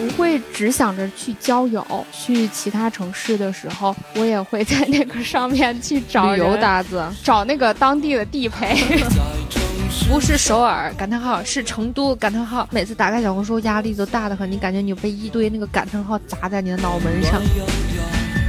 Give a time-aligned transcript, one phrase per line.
[0.00, 8.74] 不会只想着去交友，去其他城市的时候，我也会在那个上面去找旅游搭子，找那个当地的地陪。
[10.08, 12.66] 不是首尔感叹号，是成都感叹号。
[12.72, 17.40] 每次打开小红书，压力都大的很，你感觉你被一堆那个感叹号砸在你的脑门上。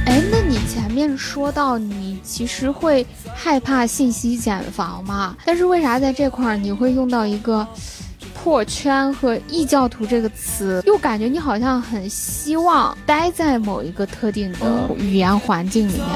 [0.06, 5.36] 哎，那你前面说到你其实会害怕信息茧房嘛？
[5.44, 7.66] 但是为啥在这块儿你会用到一个
[8.42, 10.82] 破圈和异教徒这个词？
[10.84, 16.06] 又感觉你好像很希望待在某一个特定的语言环境里面。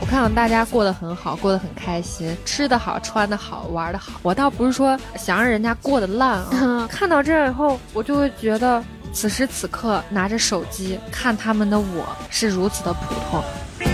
[0.00, 4.12] 我看到大家过得很好，过得很开心，吃得好，穿得好，玩得好。
[4.22, 8.82] 我倒不是说想让人家过得烂啊， 看到这以后，我就会觉得。
[9.12, 13.93] 此时此刻拿着手机看他们的我是如此的普通。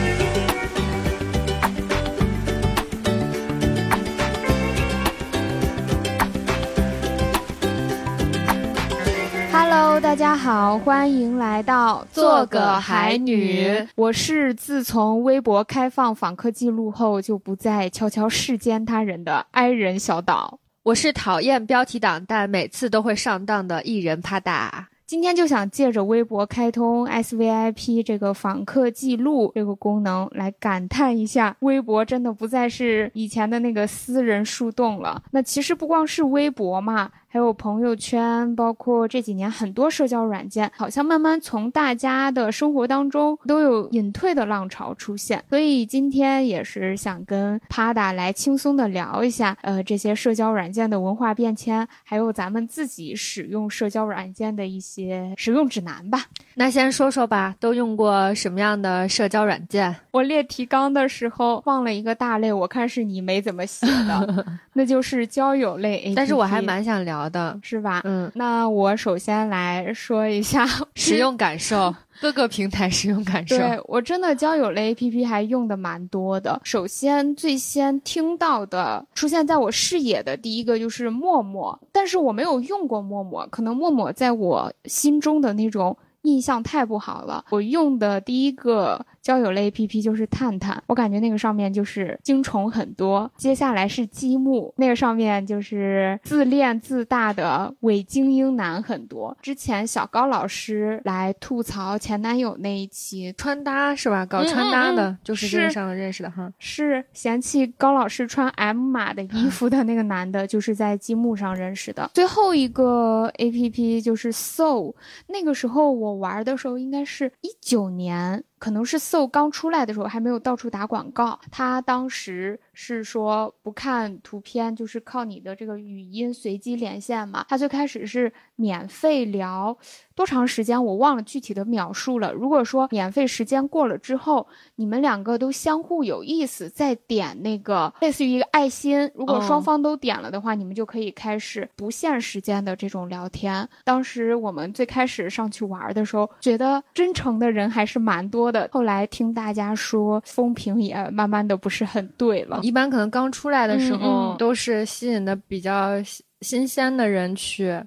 [10.11, 13.71] 大家好，欢迎来到做个海女。
[13.95, 20.59] 我是自从微博开放访客记录后就不再悄悄视奸他人的 i 人小岛。
[20.83, 24.69] 我是讨厌标题党，但每次都会上当的艺人啪嗒。
[25.07, 35.23] 今天就想借着微博开通 S V I P 这个访客记录这个功能，来感叹一下，微博真的不再是以前的那个私人树洞了。
[35.31, 37.11] 那其实不光是微博嘛。
[37.33, 45.45] 还有朋友圈，包括这几年很多社交软件，好像慢慢从大家的生活当中都有隐退的浪潮出现。
[45.49, 56.25] 所以今天也是想跟 Pada 来轻松的聊一下，呃，这些社交软件的文化变迁，还有咱们自己使用社交软件的一些使用指南吧。
[56.55, 59.95] 那先说说吧，都用过什么样的社交软件？
[60.11, 64.45] 我列提纲的时候忘了一个大类，我看是你没怎么写的，
[64.75, 66.13] 那就是交友类。
[66.15, 67.31] 但是我还蛮想聊。
[67.31, 68.01] 的，是吧？
[68.05, 73.57] 嗯，那我首先来说一下使用感受， 各个平台使用感受。
[73.57, 76.61] 对我真的交友类 APP 还用的蛮多的。
[76.65, 87.45] 首先最先听到的出现在我视野的第一个就是陌陌，但是我没有用过陌陌，可能陌陌在我心中的那种印象太不好了。
[87.51, 89.05] 我用的第一个。
[89.23, 93.31] 交友类 APP 就是探探，我感觉那个上面就是精虫很多。
[93.37, 99.37] 接下来是积木，那个上面就是自恋自大的伪精英男很多。
[99.43, 104.25] 之前小高老师来吐槽前男友那一期穿搭是吧？
[104.25, 106.51] 搞穿搭的，就是这个上认识的哈。
[106.59, 112.11] 是嫌弃高老师穿 M 码的衣服的那个男的，就是在积木上认识的。
[112.15, 114.95] 最后一个 APP 就是 Soul，
[115.27, 118.45] 那个时候我我玩的时候应该是一九年。
[118.61, 127.47] 可能是搜刚出来的时候还没有到处打广告，他当时是说不看图片，就是靠你的这个语音随机连线嘛。
[127.49, 129.77] 他最开始是免费聊。
[130.15, 132.31] 多长时间我忘了具体的描述了。
[132.31, 134.47] 如果说免费时间过了之后，
[134.77, 139.11] 你们两个都相互有意思，再点那个类似于一个爱心。
[139.15, 143.67] 如果双方都点了的话，你们就可以开始不限时间的这种聊天。
[143.83, 148.69] 当时我们最开始上去玩的时候，觉得真诚的人还是蛮多的。
[148.73, 152.61] 后来听大家说，风评也慢慢的不是很对了。
[152.63, 155.93] 一般可能刚出来的时候，都是吸引的比较
[156.41, 157.81] 新鲜的人去。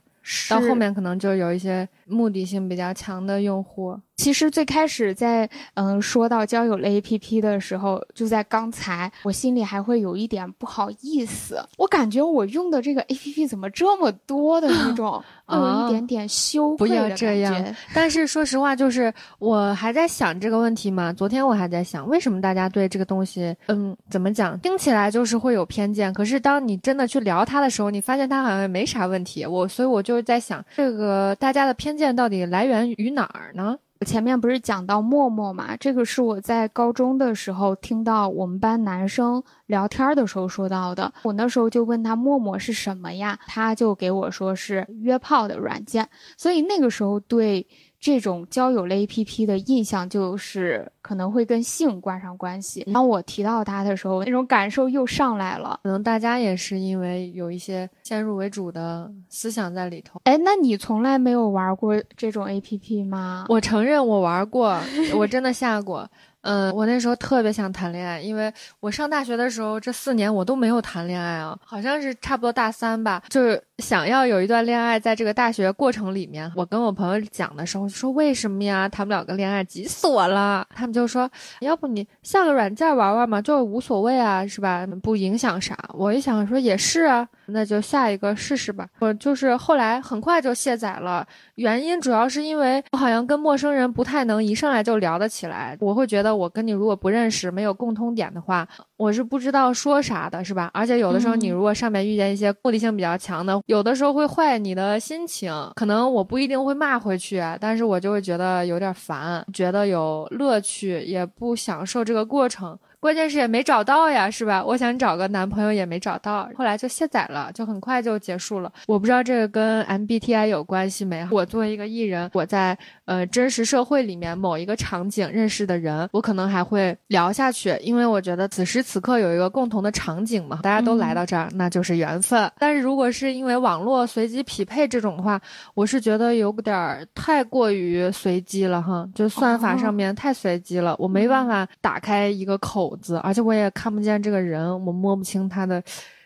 [0.49, 3.99] 到后面可能就有一些目的性比较强的用户。
[4.15, 11.59] 其实最开始在嗯说到交友类 APP 的时候，就在刚才，我心里还会有一点不好意思。
[11.77, 17.75] 我感觉我用的这个 APP 怎么这么多的那种， 有一点点羞愧的感觉。
[17.93, 21.11] 但是说实话，就是我还在想这个问题嘛。
[21.11, 26.13] 昨天我还在想，为什么大家对这个东西，嗯，怎么讲，听起来就是会有偏见。
[26.13, 29.43] 可是当你真的去聊它的时候，你发现它好像也没啥问题。
[29.43, 33.77] 我所以，我就在想，这个大家的偏关键到底来源于哪儿呢？
[34.03, 35.77] 前面不是讲到陌陌嘛？
[35.77, 41.13] 这个是我在高中的时候听到我们班男生聊天的时候说到的。
[41.21, 43.37] 我那时候就问他陌陌是什么呀？
[43.45, 46.09] 他就给我说是约炮的软件。
[46.35, 47.67] 所以那个时候对。
[48.03, 52.85] 这种交友类 APP 的印象就是可能会跟性挂上关系。
[52.93, 55.79] 当我提到它的时候，那种感受又上来了。
[55.83, 60.19] 可能大家也是因为有一些先入为主的思想在里头。
[60.25, 63.45] 哎，那你从来没有玩过这种 APP 吗？
[63.47, 64.77] 我承认我玩过，
[65.15, 66.05] 我真的下过。
[66.41, 78.87] 嗯，我那时候特别想谈恋爱，因为我上大学的时候这四年我都没有谈恋爱啊，好像是差不多大三吧，就是想要有一段恋爱，在这个大学过程里面，我跟我朋友讲的时候，就说为什么呀？
[78.87, 80.65] 谈不了个恋爱，急死我了。
[80.73, 84.87] 他们就说，要不你下个软件玩玩嘛，就无所谓啊，是吧？
[85.01, 85.77] 不影响啥。
[85.95, 88.87] 我一想说也是啊，那就下一个试试吧。
[88.99, 98.65] 我就是后来很快就卸载了，原因主要是因为我好像跟陌生人不太能一上来就聊得起来，我会觉得我跟你如果不认识，没有共通点的话，
[98.95, 100.71] 我是不知道说啥的，是吧？
[100.73, 105.51] 而且有的时候你如果上面遇见一些目的性比较强的，有的时候会坏你的心情。
[105.75, 112.77] 可能我不一定会骂回去，但是我就会觉得有点烦，觉得有乐趣，也不享受这个过程。
[113.03, 114.63] 关键是也没找到呀，是吧？
[114.63, 118.71] 我想找个男朋友也没找到，后来就卸载了，就很快就结束了。
[118.87, 121.27] 我不知道这个跟 MBTI 有关系没？
[121.29, 132.49] 我作为一个艺人，我在呃真实社会里面某一个场景认识的人，我可能还会聊下去，因为我觉得此时此刻有一个共同的场景嘛，大家都来到这儿，那就是缘分。
[132.57, 135.37] 但是如果是因为网络随机匹配这种的话，
[135.73, 142.92] 我是觉得有点太过于随机了哈，就算法上面太随机了，我没办法打开一个口。
[143.21, 145.83] 而且我也看不见这个人，我摸不清他的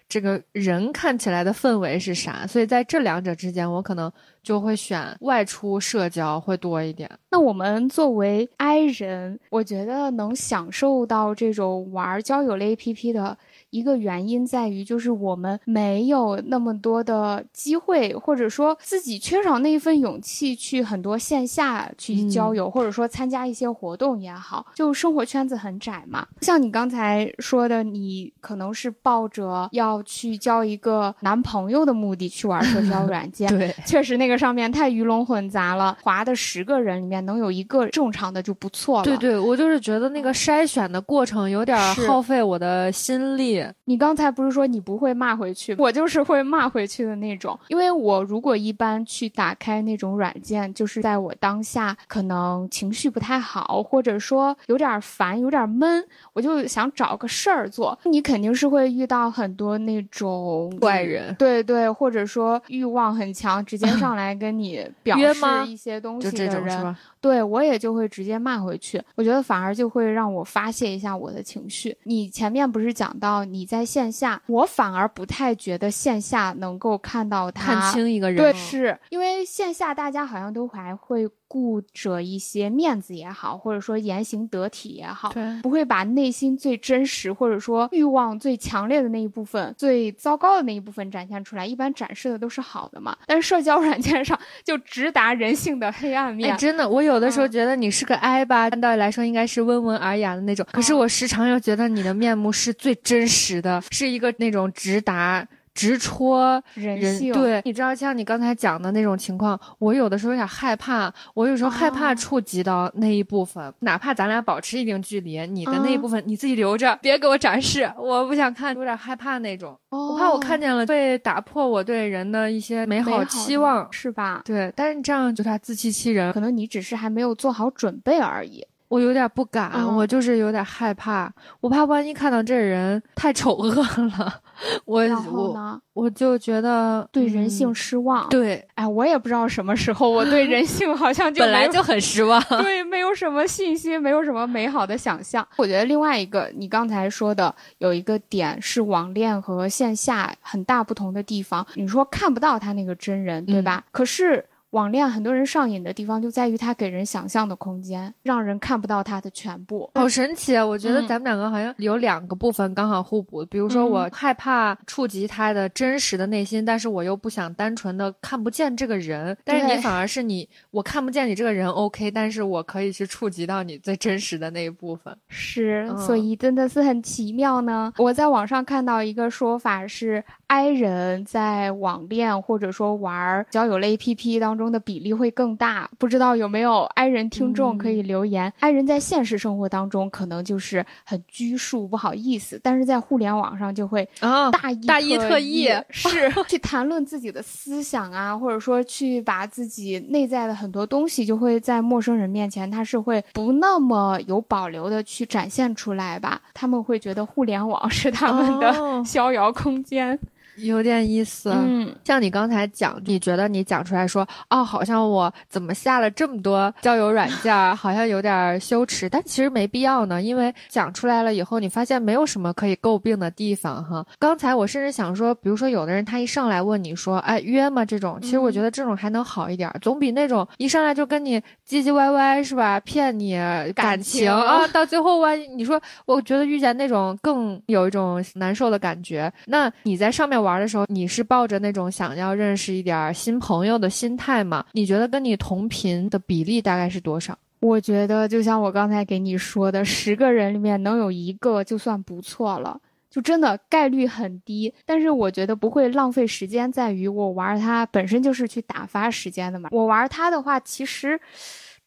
[0.09, 4.11] 这个人看起来的氛围是啥，所以在这两者之间，我可能
[4.41, 7.09] 就会选外出社交会多一点。
[7.29, 13.37] 那我们作为 I 人，我觉得能享受到这种玩交友类 APP 的。
[13.69, 26.25] 一个原因在于，就是我们没有那么多的机会，或者说自己缺少那一份勇气去很多线下去交友，或者说参加一些活动也好，就生活圈子很窄嘛。
[26.41, 39.03] 像你刚才说的，你可能是抱着要去交一个男朋友的目的去玩社交软件， 对，确实那个上面太鱼龙混杂了，划的十个人里面能有一个正常的就不错了。
[39.03, 43.56] 对对，我就是觉得那个筛选的过程有点耗费我的心力。
[43.85, 47.57] 你刚才不是说你不会骂回去，我就是会骂回去的那种。
[47.69, 57.97] 因为我如果一般去打开那种软件，就是在我当下可能情绪不太好，或者说有点烦、有点闷，我就想找个事儿做。
[58.03, 66.95] 你肯定是会遇到很多那种怪人，对对，或者说欲望很强，直接 上来跟你表示一些东西的人。
[67.19, 71.97] 对我也就会直接骂回去，我觉得反而就会让我发泄一下我的情绪。
[72.03, 81.27] 你前面不是讲到你在线下，我反而不太觉得线下能够看到他看清一个人，对，是因为线下大家好像都还会。
[81.47, 91.65] 顾着一些面子也好，或者说言行得体也好，对，不会把内心最真实或者说欲望最强烈的那一部分、最糟糕的那一部分展现出来。
[91.65, 96.55] 一般展示的都是好的嘛，但是社交软件上就直达人性的黑暗面。
[96.57, 105.47] 真的，我有的时候觉得你是个 I 吧，按道理来说应该是温文尔雅的那种，可是我时常又觉得你的面目是最真实的，是一个那种直达。
[105.77, 124.41] 直戳人性，对，你知道像你刚才讲的那种情况，我有的时候有点害怕，我有时候害怕触及到那一部分，哪怕咱俩保持一定距离，你的那一部分你自己留着，别给我展示，我不想看，有点害怕那种，我怕我看见了会打破我对人的一些美好期望，是吧？
[124.43, 128.65] 对，但是这样就他自欺欺人，可能你只是还没有做好准备而已。
[128.89, 134.41] 我有点不敢，我就是有点害怕，我怕万一看到这人太丑恶了，
[134.85, 135.01] 我
[135.31, 138.29] 我我就觉得对人性失望。
[138.29, 145.45] 对，哎，我也不知道什么时候我对人性好像 就本来就很失望，对，没有什么信心，没有什么美好的想象。
[145.57, 153.83] 我觉得另外一个你刚才说的有一个点是网恋和线下很大不同的地方，你说看不到他那个真人，对吧？
[153.91, 154.45] 可是。
[154.77, 159.89] 网恋很多人上瘾的地方就在于它给人想象的空间，让人看不到它的全部。
[159.95, 160.63] 好神奇啊！
[160.63, 163.43] 我觉得咱们两个好像有两个部分刚好互补。
[163.47, 169.35] 比如说，我害怕触及他的真实的内心，但是我又不想单纯的看不见这个人。
[169.43, 175.17] 但是你反而是你，我看不见你这个人，OK，但是我可以去触及到你最真实的那一部分。
[175.27, 177.91] 是，所以真的是很奇妙呢。
[177.97, 184.57] 我在网上看到一个说法是，I 人在网恋或者说玩交友类 APP 当。
[184.57, 188.51] 中的比例会更大，不知道有没有 i 人听众可以留言。
[188.59, 196.09] i 人在现实生活当中可能就是很拘束，不好意思，但是在互联网上就会啊大意大意特意，是
[196.49, 206.41] 去谈论自己的思想啊，或者说去把自己内在的很多东西，就会在陌生人面前，他是会不那么有保留的去展现出来吧？
[206.55, 210.17] 他们会觉得互联网是他们的逍遥空间。
[210.57, 211.51] 有点意思。
[211.53, 224.05] 嗯，像你刚才讲，你觉得你讲出来说，哦，好像我怎么下了这么多交友软件，好像有点羞耻，但其实没必要呢，因为讲出来了以后，你发现没有什么可以诟病的地方哈。
[224.19, 227.85] 刚才我甚至想说，比如说有的人他一上来问你说，哎，约吗？
[227.85, 233.39] 这种，其实我觉得这种还能好一点，总比那种一上来就跟你唧唧歪歪是吧，骗你
[233.73, 239.31] 感情啊，到最后万一你说，我觉得遇见那种更有一种难受的感觉。
[239.45, 244.63] 那你在上面玩玩的时候，你是抱着那种想要认识一点新朋友的心态吗？
[244.71, 247.37] 你觉得跟你同频的比例大概是多少？
[247.59, 254.73] 我觉得就像我刚才给你说的，十个人里面能有一个就算不错了，就真的概率很低。
[254.85, 259.67] 但是我觉得不会浪费时间，在于我玩它本身就是去打发时间的嘛。
[259.73, 261.19] 我玩它的话，其实。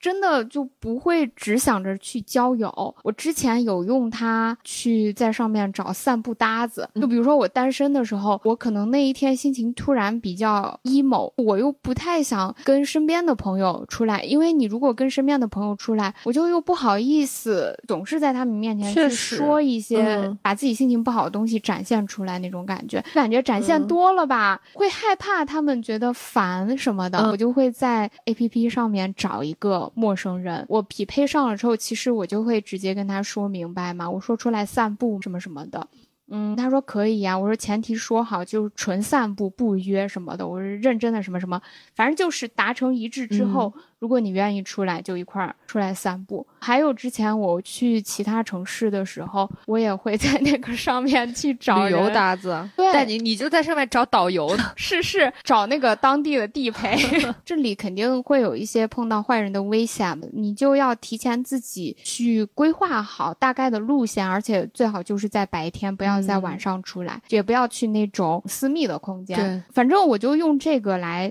[0.01, 2.95] 真的就不会只想着去交友。
[3.03, 29.90] 我之前有用它去在上面找散步搭子，就比如说我单身的时候，我可能那一天心情突然比较 emo，我又不太想跟身边的朋友出来，因为你如果跟身边的朋友出来，我就又不好意思总是在他们面前去说一些把自己心情不好的东西展现出来那种感觉，感觉展现多了吧，会害怕他们觉得烦什么的，我就会在 A P P 上面找一个。
[29.95, 35.89] 陌生人，我匹配上了之后，其实我就会直接跟他说明白嘛，我说出来散步什么什么的，
[36.29, 41.61] 嗯，他说可以呀，我说前提说好就是纯散步不约什么的，我是认真的什么什么，
[41.95, 43.73] 反正就是达成一致之后。
[44.01, 46.45] 如果你愿意出来，就一块儿出来散步。
[46.59, 52.69] 还有之前我去其他城市的时候，我也会在那个上面去找旅游搭子。
[52.77, 54.73] 对，但你你就在上面找导游呢？
[54.75, 56.97] 是是，找那个当地的地陪。
[57.45, 69.37] 这里肯定会有一些碰到坏人的危险，你就要提前自己去规划好大概的路线，而且最好就是在白天，不要在晚上出来，也不要去那种私密的空间。
[69.37, 71.31] 对，反正我就用这个来。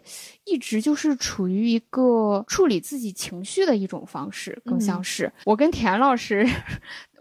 [0.49, 6.47] 一直就是处于一个处理自己情绪的一种方式，更像是我跟田老师。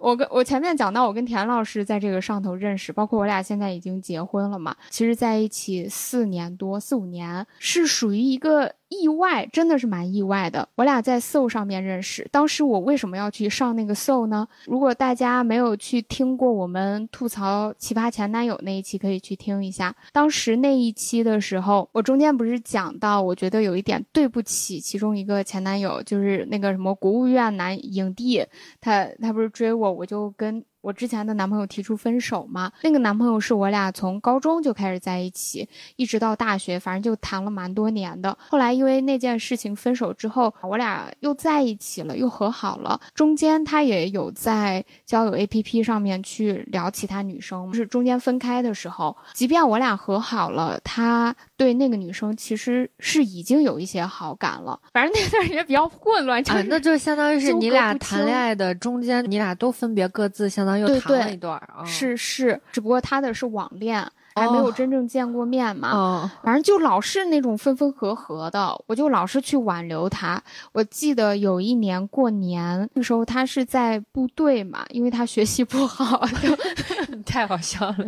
[0.01, 4.77] 我跟我前面讲到，我跟田老师在这个上头认识，包括我俩现在已经结婚了嘛。
[4.91, 10.69] 其实在一起四年多，四五年，是属于一个意外，真的是蛮意外的。
[10.77, 14.49] 我俩在 Soul 上面认识，当时我为什么要去上那个 Soul 呢？
[14.67, 19.95] 如果大家没有去听过我们吐槽奇葩前男友那一期，可以去听一下。
[20.13, 28.45] 当时那一期的时候，我中间不是讲到，我觉得有一点对不起其中一个前男友，就是那个什么国务院男影帝，
[28.81, 29.93] 他他不是追我。
[29.93, 30.65] 我就跟。
[30.81, 38.39] 我之前的男朋友提出分手嘛，那个男朋友是我俩从高中就开始在一起，一直到大学，反正就谈了蛮多年的。
[38.49, 43.01] 后来因为那件事情分手之后，我俩又在一起了，又和好了。
[43.13, 54.79] 中间他也有在交友 APP 上面去聊其他女生，就是中间分开的时候，即便我俩和好了，他对那个女生其实是已经有一些好感了。
[54.93, 60.68] 反正那段时间比较混乱，啊，那就相当于是你俩谈恋爱的中间，你俩都分别各自相。
[60.77, 64.05] 又谈了一段啊，是是，只不过他的是网恋，
[64.39, 66.31] 还没有真正见过面嘛。
[66.43, 70.43] 反正就老是那种分分合合的，我就老是去挽留他。
[70.73, 76.27] 我记得有一年过年那时候，他是在部队嘛，因为他学习不好，
[77.27, 78.07] 太好笑了。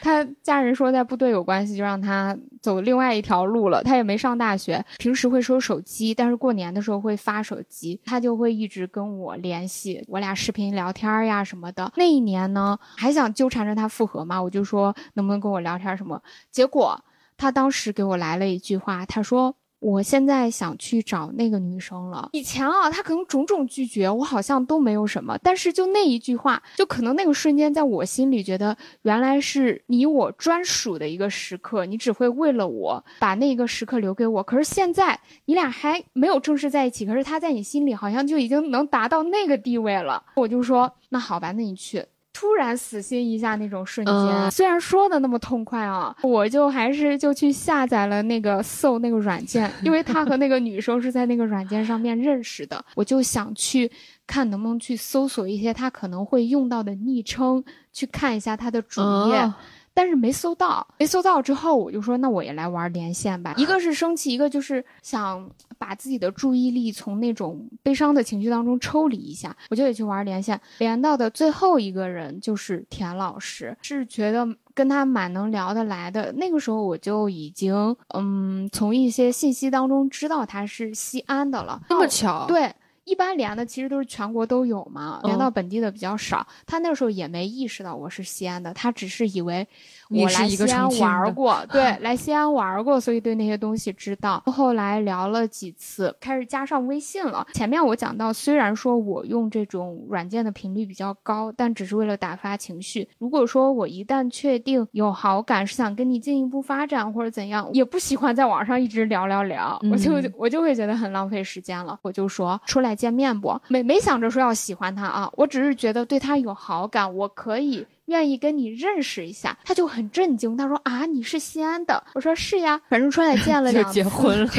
[0.00, 2.36] 他家人说在部队有关系，就让他。
[2.60, 11.92] 走另外一条路了，他也没上大学，平时会收手机，但是过年的时候会发手机，他就会一直跟我联系，我俩视频聊天呀什么的。
[11.96, 17.02] 那一年呢，还想纠缠着他复合嘛，我就说能不能跟我聊天什么，结果
[17.36, 19.54] 他当时给我来了一句话，他说。
[19.82, 22.28] 我现在想去找那个女生了。
[22.30, 25.36] 以前啊，他可能种种拒绝，我好像都没有什么。
[25.42, 34.40] 但是就那一句话，就可能那个瞬间，在我心里觉得，原来是你我专属的一个时刻，你只会为了我把那个时刻留给我。
[34.40, 40.24] 可是现在你俩还没有正式在一起，可是他在你心里好像就已经能达到那个地位了。
[40.36, 42.06] 我就说，那好吧，那你去。
[42.32, 53.90] 突然死心一下那种瞬间，虽然说的那么痛快啊，我就还是就去下载了那个搜那个软件，因为他和那个女生是在那个软件上面认识的，我就想去
[54.26, 57.62] 看能不能去搜索一些他可能会用到的昵称，
[57.92, 59.52] 去看一下他的主页。
[59.94, 63.54] 但是没搜到，没搜到之后，我就说那我也来玩连线吧。
[63.56, 70.60] 一个是生气，一个就是想把自己的注意力从那种悲伤的情绪当中抽离一下，我就也去玩连线。
[70.78, 76.32] 连到的最后一个人就是田老师，是觉得跟他蛮能聊得来的。
[76.32, 81.80] 那个时候我就已经嗯从一些信息当中知道他是西安的了。
[81.88, 82.46] 那么巧？
[82.46, 82.72] 对。
[83.04, 86.46] 一般连的其实都是全国都有嘛，连到本地的比较少。
[86.66, 89.66] 他那时候也没意识到我是西安的，他只是以为
[90.14, 94.42] 我来西安玩过，对，来西安玩过，所以对那些东西知道。
[94.46, 97.46] 后来聊了几次，开始加上微信了。
[97.52, 103.08] 前面我讲到，虽然说我用这种软件的频率比较高，但只是为了打发情绪。
[103.18, 111.98] 如果说我一旦确定有好感，是想跟你进一步发展或者怎样，也不喜欢在网上一直聊聊聊，我就我就会觉得很浪费时间了。
[112.02, 112.92] 我就说出来。
[113.02, 113.58] 见面不？
[113.68, 119.58] 没没想着说要喜欢他啊，我只是觉得对他有好感，我可以愿意跟你认识一下。
[119.64, 122.04] 他就很震惊，他说啊，你是西安的？
[122.14, 124.50] 我说是呀，反正出来见了 两次，结婚了。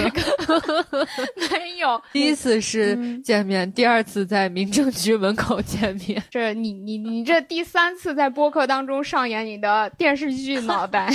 [1.49, 6.21] 没有，第一次是见面，第二次在民政局门口见面。
[6.29, 11.09] 这你你你这第三次在播客当中上演你的电视剧脑袋。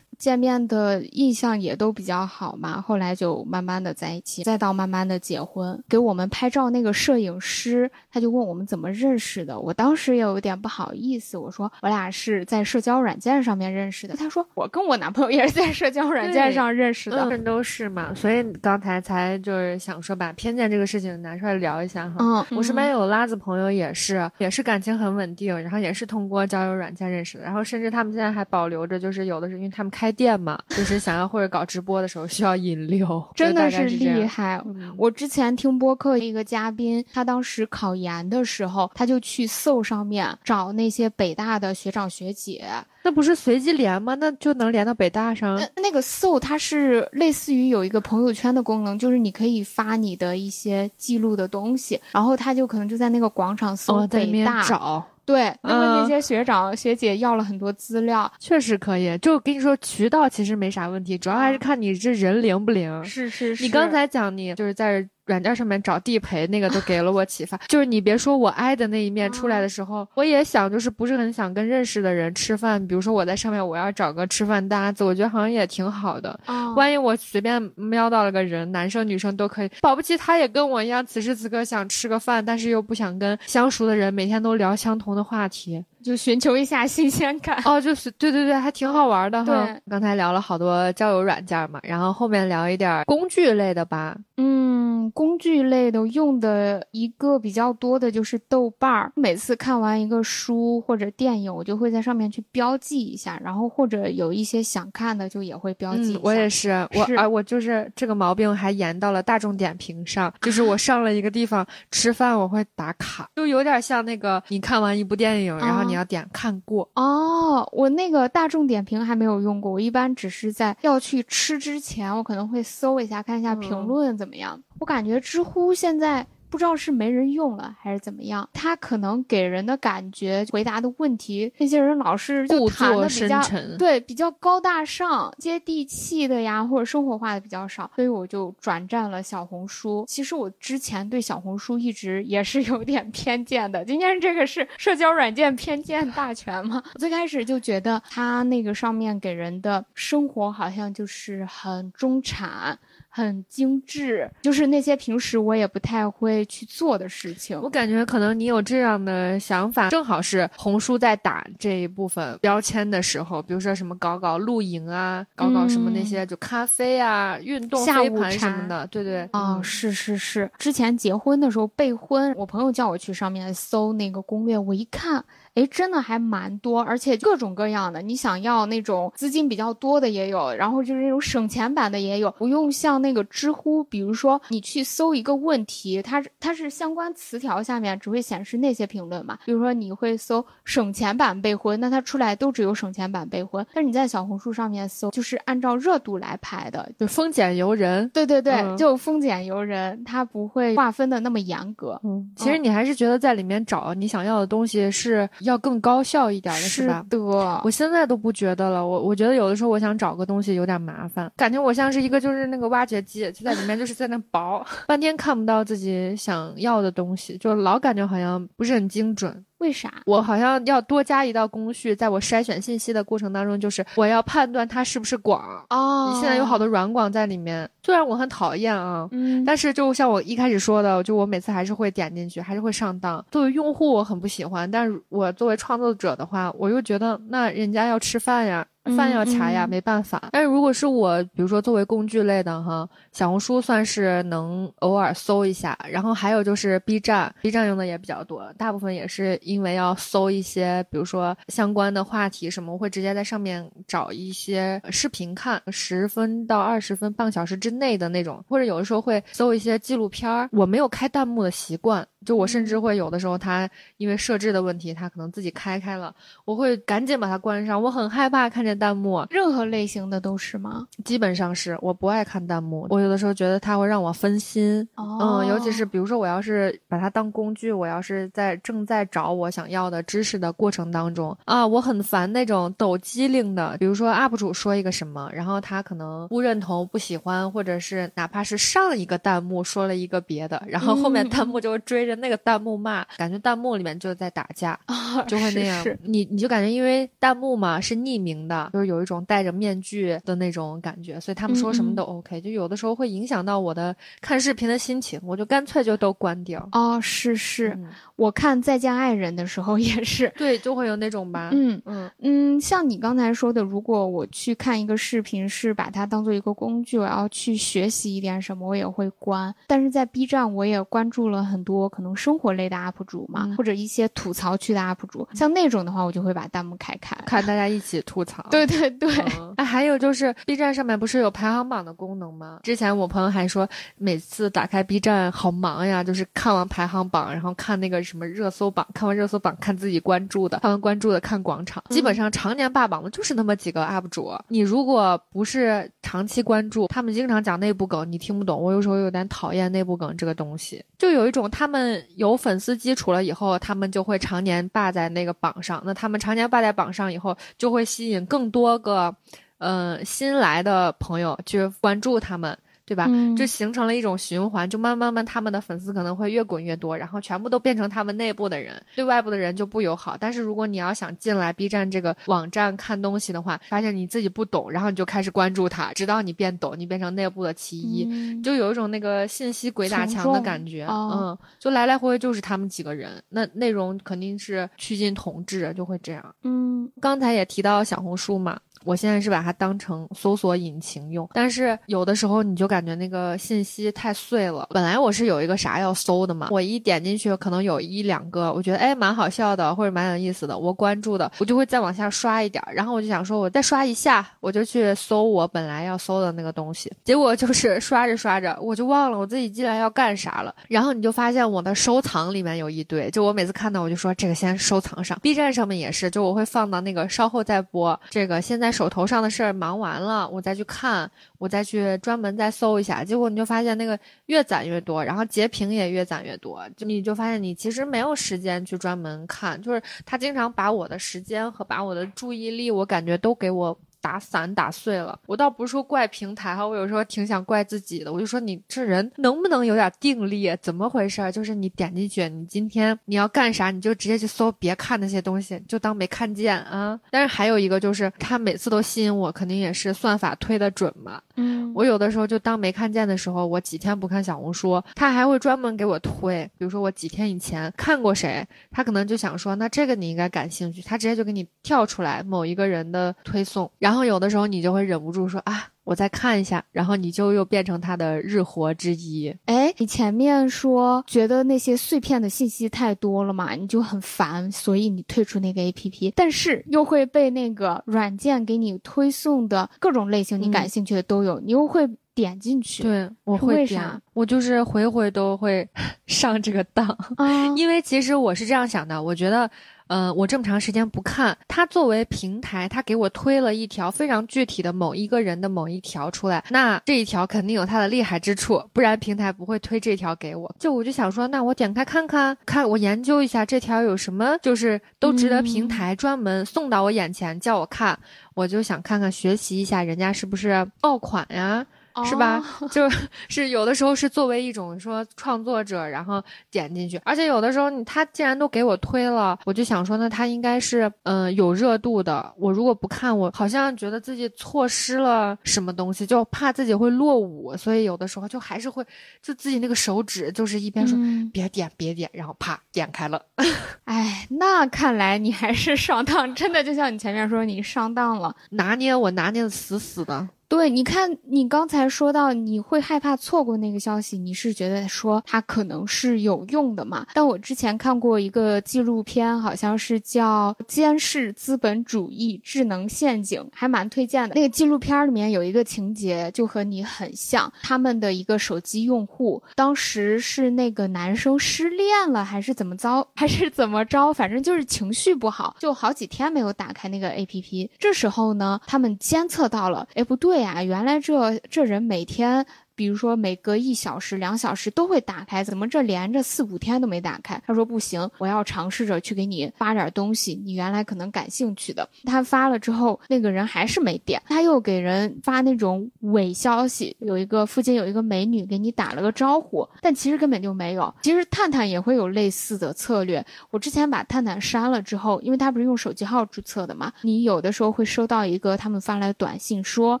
[0.22, 5.76] 见面的印象也都比较好嘛，后来就慢慢的在一起，再到慢慢的结婚。
[5.88, 9.58] 给我们拍照那个摄影师，他就问我们怎么认识的。
[9.58, 14.14] 我当时也有点不好意思，我说我俩是在社交软件上面认识的。
[14.14, 18.14] 他说我跟我男朋友也是在社交软件上认识的，都是嘛。
[18.14, 22.18] 所以刚才才就是想说把偏见这个事情拿出来聊一下哈。
[22.20, 30.11] 嗯，我身边有拉子朋友也是，也是感情很稳定，然后也是通过交友软件认识的，然后甚至他们现在还保留着，就是有的是因为他们开。
[30.12, 34.62] 店嘛，就是想要或者搞直播的时候需要引流，真的是厉害。
[34.96, 42.64] 我之前听播客一个嘉宾，他当时考研的时候，他就去搜上面找那些北大的学长学姐，
[43.02, 44.14] 那不是随机连吗？
[44.14, 45.60] 那就能连到北大上。
[45.76, 55.04] 那个搜它是类似于有一个朋友圈的功能，就是你可以发你的一些记录的东西，然后他就可能就在那个广场搜北大找。
[55.24, 59.16] 对，问那些学长学姐要了很多资料，确实可以。
[59.18, 63.04] 就跟你说，渠道其实没啥问题，主要还是看你这人灵不灵。
[63.04, 63.62] 是是是。
[63.62, 65.08] 你刚才讲你就是在。
[65.32, 76.38] 软件上面找地陪那个都给了我启发， 就是你别说我爱的那一面出来的时候，我也想就是不是很想跟认识的人吃饭，比如说我在上面我要找个吃饭搭子，我觉得好像也挺好的。
[76.76, 85.82] 万一我随便瞄到了个人，男生女生都可以，保不齐他也跟我一样，此时此刻想吃个饭，但是又不想跟相熟的人每天都聊相同的话题。
[86.02, 89.64] 就寻求一下新鲜感哦，就是对对对，还挺好玩的哈。
[89.66, 94.16] 对，刚才聊了好多交友软件嘛，然后后面聊一点工具类的吧。
[94.36, 99.12] 嗯，工具类的用的一个比较多的就是豆瓣儿。
[99.14, 106.18] 每次看完一个书或者电影，我就会在上面去标记一下，然后或者有一些想看的，就也会标记。
[106.22, 115.91] 我也是，我啊，我就是这个毛病还延到了大众点评上，就是我上了一个地方吃饭，我会打卡，就有点像那个你看完一部电影，然后你。
[115.92, 124.62] 你要点看过哦，我那个大众点评还没有用过，我一般只是在要去吃之前，我可能会搜一下，看一下评论怎么样。
[124.80, 126.26] 我感觉知乎现在。
[126.52, 133.42] 不知道是没人用了还是怎么样，他可能给人的感觉回答的问题，那些人老是就谈的比较
[133.78, 140.04] 对比较高大上、接地气的呀，或者生活化的比较少，所以我就转战了小红书。
[140.06, 146.82] 其实我之前对小红书一直也是有点偏见的，今天这个是社交软件偏见大全吗？
[146.94, 152.78] 我 最开始就觉得它那个上面给人的生活好像就是很中产。
[153.14, 157.60] 很精致，就是那些平时我也不太会去做的事情。
[157.60, 169.28] 我感觉可能你有这样的想法，正好是红书在打这一部分标签的时候，比如说什么搞搞露营啊，搞搞什么那些就咖啡啊、运动飞盘什么的，对对。
[169.34, 175.22] 哦，是是是，之前结婚的时候备婚，我朋友叫我去上面搜那个攻略，我一看。
[175.54, 178.00] 哎，真的还蛮多，而且各种各样的。
[178.00, 182.30] 你想要那种资金比较多的也有，然后就是那种省钱版的也有。
[182.38, 189.38] 不用像那个知乎，比如说你去搜一个问题，它它是相关词条下面只会显示那些评论嘛。
[189.44, 193.66] 比如说你会搜省钱版备婚，那它出来都只有省钱版备婚。
[193.74, 198.08] 但是你在小红书上面搜，就是按照热度来排的，就丰俭由人。
[198.08, 202.00] 对对对，就丰俭由人，它不会划分的那么严格。
[202.04, 205.28] 嗯，其实你还是觉得在里面找你想要的东西是。
[205.42, 207.04] 要更高效一点的是吧？
[207.08, 207.18] 的，
[207.64, 208.86] 我现在都不觉得了。
[208.86, 219.44] 我我觉得有的时候我想找个东西有点麻烦，感觉我像是一个就是那个挖掘机，就在里面就是在那刨， 半天看不到自己想要的东西，就老感觉好像不是很精准。
[219.62, 219.90] 为啥？
[220.06, 226.10] 我好像要多加一道工序，在我筛选信息的过程当中，就是我要判断它是不是广哦。
[226.12, 233.24] 你现在有好多软广在里面，虽然我很讨厌啊，嗯，但是就像我一开始说的，就我每次还是会点进去，还是会上当。
[233.30, 238.66] 作为用户，我很不喜欢，但是我作为创作者的话，我又觉得那人家要吃饭呀。
[238.96, 240.28] 饭要查呀，嗯没办法。
[240.32, 260.48] 但是如果是我，比如说作为工具类的哈，小红书算是能偶尔搜一下，然后还有就是 B 站，B 站用的也比较多，大部分也是因为要搜一些，比如说相关的话题什么，我会直接在上面找一些视频看，十分到二十分、半个小时之内的那种，或者有的时候会搜一些纪录片儿。
[260.52, 266.14] 我没有开弹幕的习惯，就我甚至会有的时候它因为设置的问题，它可能自己开开了，
[266.44, 269.24] 我会赶紧把它关上，我很害怕看见弹幕。
[269.30, 270.86] 任何类型的都是吗？
[271.04, 274.86] 基本上是我不爱看弹幕，我有的时候觉得它会让我分心。
[274.94, 294.78] 哦嗯，尤其是比如说我要是把它当工具，我要是在正在找我想要的知识的过程当中啊，我很烦那种抖机灵的，比如说 UP 主说一个什么，然后他可能不认同、不喜欢，或者是哪怕是上一个弹幕说了一个别的，然后后面嗯弹幕就会追着那个弹幕骂，感觉弹幕里面就在打架。
[294.86, 306.68] 啊，就会那样，是是你你就感觉因为弹幕嘛是匿名的，就是有一种戴着面具的那种感觉，所以他们说什么都 OK，、就有的时候会影响到我的看视频的心情，我就干脆就都关掉。
[306.72, 310.32] 哦，是是，嗯我看《再见爱人》的时候也是。
[310.36, 319.52] 对，就会有那种吧，嗯嗯嗯，像你刚才说的，如果我去看一个视频，是把它当做一个工具，我要去学习一点什么，我也会关。
[319.66, 327.16] 但是在 B 站，我也关注了很多可能生活类的 UP 主嘛，嗯或者一些吐槽区的 UP 主，像那种的话，我就会把弹幕开开。
[327.26, 328.46] 看大家一起吐槽。
[328.52, 329.10] 对对对，
[329.40, 332.60] 嗯哎， 还有就是 B 站上面不是有排行榜的功能吗？
[332.62, 344.30] 之前我朋友还说，每次打开 B 站好忙呀，就是看完排行榜，然后看那个什么热搜榜，看完热搜榜看自己关注的，看完关注的看广场，基本上常年霸榜的就是那么几个 UP 主。
[344.48, 348.60] 你如果不是长期关注，他们经常讲内部梗，你听不懂。
[348.60, 355.82] 我有时候有点讨厌内部梗这个东西，就有一种他们有粉丝基础了以后，他们就会常年霸在那个榜上。
[355.86, 359.14] 那他们常年霸在榜上以后，就会吸引更更多个，
[359.58, 362.58] 嗯，新来的朋友去关注他们，
[362.92, 363.06] 对吧？
[363.08, 370.14] 嗯就形成了一种循环，就慢慢慢，他们的粉丝可能会越滚越多，然后全部都变成他们内部的人，对外部的人就不友好。
[370.20, 378.06] 但是如果你要想进来 B 站这个网站看东西的话，发现你自己不懂，然后你就开始关注他，直到你变懂，你变成内部的其一。
[378.10, 386.34] 嗯就有一种那个信息鬼打墙的感觉，哦嗯，就来来回回就是他们几个人，那内容肯定是趋近同质，就会这样。
[386.42, 394.66] 嗯刚才也提到小红书嘛，我现在是把它当成搜索引擎用，但是有的时候你就感觉那个信息太碎了。
[394.70, 421.08] 本来我是有一个啥要搜的嘛，我一点进去可能有一两个，我觉得哎蛮好笑的或者蛮有意思的，我关注的，我就会再往下刷一点，然后我就想说我再刷一下，我就去搜我本来要搜的那个东西，结果就是 刷着刷着我就忘了我自己进来要干啥了，然后你就发现我的收藏里面有一堆，就我每次看到我就说这个先收藏上，B 站上面也是，就我会放到那个稍后再播，这个现在手头上的事儿忙完了，我再去看，
[421.38, 433.78] 我再去专门再搜一下，结果你就发现那个越攒越多，然后截屏也越攒越多，就你就发现你其实没有时间去专门看，就是他经常把我的时间和把我的注意力，我感觉都给我。
[434.02, 438.12] 打散打碎了，我倒不是说怪平台哈，我有时候挺想怪自己的。
[438.12, 440.54] 我就说你这人能不能有点定力？
[440.60, 441.30] 怎么回事儿？
[441.30, 446.98] 就是你点进去，你今天你要干啥，你就直接去搜，别看那些东西，就当没看见啊。
[447.10, 451.22] 但是还有一个就是，他每次都吸引我，肯定也是算法推的准嘛。
[451.36, 456.44] 嗯，我有的时候就当没看见的时候，我几天不看小红书，他还会专门给我推。
[456.58, 469.34] 比如说我几天以前看过谁，他可能就想说，那这个你应该感兴趣，他直接就给你跳出来某一个人的推送，然后有的时候你就会忍不住说啊，我再看一下，然后你就又变成他的日活之一。
[469.46, 482.82] 哎，你前面说觉得那些碎片的信息太多了嘛，你就很烦，所以你退出那个 APP，但是又会被那个软件给你推送的各种类型你感兴趣的都有，你又会点进去。
[482.82, 485.68] 对，我会点我就是回回都会
[486.06, 486.86] 上这个当。
[487.16, 489.50] 啊，因为其实我是这样想的，我觉得，
[489.92, 500.50] 呃，我这么长时间不看，它作为平台，它给我推了一条非常具体的某一个人的某一条出来，那这一条肯定有它的厉害之处，不然平台不会推这条给我。
[500.58, 507.98] 就我就想说，那我点开看看，看我研究一下这条有什么，就是都值得平台专门送到我眼前叫我看，
[508.32, 511.66] 我就想看看学习一下人家是不是爆款呀。
[512.04, 512.42] 是吧？
[512.70, 512.88] 就
[513.28, 522.32] 是有的时候是作为一种说创作者，然后点进去，而且有的时候你他既然都给我推了，我就想说，那他应该是嗯有热度的。
[522.36, 528.84] 我如果不看，我好像觉得自己错失了什么东西，就怕自己会落伍，所以有的时候就还是会
[529.22, 530.98] 就自己那个手指就是一边说
[531.32, 533.22] 别点别点，然后啪点开了。
[533.84, 540.28] 哎，那看来你还是上当，真的就像你前面说，你上当了，拿捏我拿捏的死死的。
[540.52, 547.06] 对，你看，你刚才说到你会害怕错过那个消息，你是觉得说它可能是有用的嘛？
[547.14, 554.34] 但我之前看过一个纪录片，好像是叫《监视资本主义智能陷阱》，还蛮推荐的。
[554.34, 567.70] 那个纪录片里面有一个情节就和你很像，他们的一个手机用户当时是那个男生失恋了，还是怎么着，还是怎么着，反正就是情绪不好，就好几天没有打开那个 APP。
[567.78, 570.41] 这时候呢，他们监测到了，哎，不对。
[570.42, 572.44] 呀，原来这这人每天。
[572.74, 577.40] 比如说每隔一小时、两小时都会打开，怎么这连着四五天都没打开？
[577.46, 581.88] 他说不行，我要尝试着去给你发点东西，你原来可能感兴趣的。
[582.04, 590.92] 他发了之后，那个人还是没点，他又给人发那种伪消息，有一个附近有一个美女给你打了个招呼，但其实根本就没有。
[591.02, 593.24] 其实探探也会有类似的策略。
[593.50, 600.00] 我之前把探探删了之后，因为他不是用手机号注册的嘛，你有的时候会收到一个他们发来的短信，说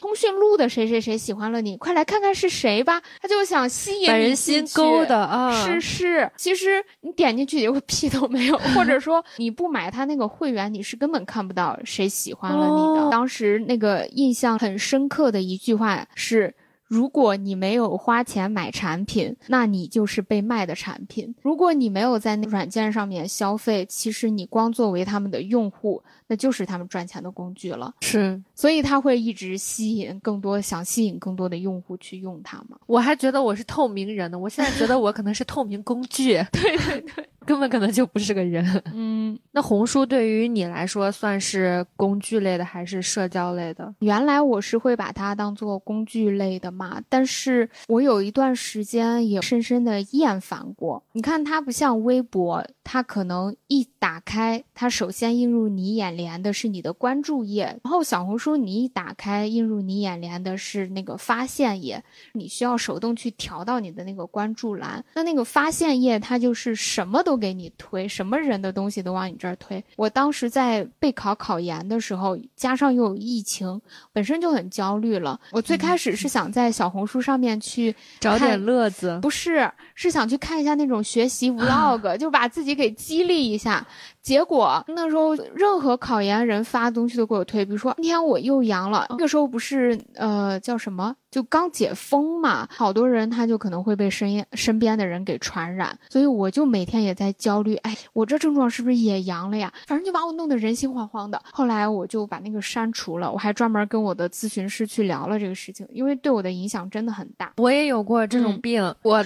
[0.00, 2.49] 通讯录的谁谁谁喜欢了你，快来看看是。
[2.50, 3.00] 谁吧？
[3.22, 5.50] 他就想吸引人心勾的啊！
[5.64, 13.08] 是是，其实你点进去以后屁都没有，或者说你不买他那个会员，你是根本看不到谁喜欢了你的。
[13.10, 16.52] 当时那个印象很深刻的一句话是。
[16.90, 21.32] 如果你没有花钱买产品，那你就是被卖的产品。
[21.40, 27.92] 如果你没有在那软件上面消费，其实你光作为他们的用户，那就是他们赚钱的工具了。
[28.02, 32.78] 是，所以他会一直吸引更多，想吸引更多的用户去用它嘛？
[32.86, 36.34] 我还觉得我是透明人呢，我现在觉得我可能是透明工具。
[36.52, 37.28] 对对对。
[37.46, 38.64] 根本可能就不是个人。
[38.94, 43.92] 嗯，那红书对于你来说算是工具类的还是社交类的？
[44.00, 51.02] 原来我是会把它当做工具类的嘛，但是我有一段时间也深深的厌烦过。
[51.12, 62.04] 你看，它不像微博，它可能一打开，它首先映入你眼帘的是你的关注页，然后小红书你一打开，映入你眼帘的是那个发现页，
[62.34, 65.02] 你需要手动去调到你的那个关注栏。
[65.14, 67.30] 那那个发现页，它就是什么都。
[67.30, 69.84] 都给你推什么人的东西都往你这儿推。
[69.94, 73.80] 我当时在备考考研的时候，加上又有疫情，
[74.12, 75.40] 本身就很焦虑了。
[75.52, 83.86] 我最开始是想在小红书上面去 找点乐子，不是，是想去看一下那种学习 vlog，就把自己给激励一下。
[84.20, 99.72] 结果那时候任何考研人发东西都给我推，比如说今天我又阳了，那个时候不是呃叫什么，就刚解封嘛，好多人他就可能会被身身边的人给传染，所以我就每天也在焦虑，哎，我这症状是不是也阳了呀？
[99.86, 101.40] 反正就把我弄得人心惶惶的。
[101.52, 107.52] 后来我就把那个删除了，我还专门跟我的咨询师去聊了这个事情，因为对我的影响真的很大。
[107.56, 109.24] 我也有过这种病，我我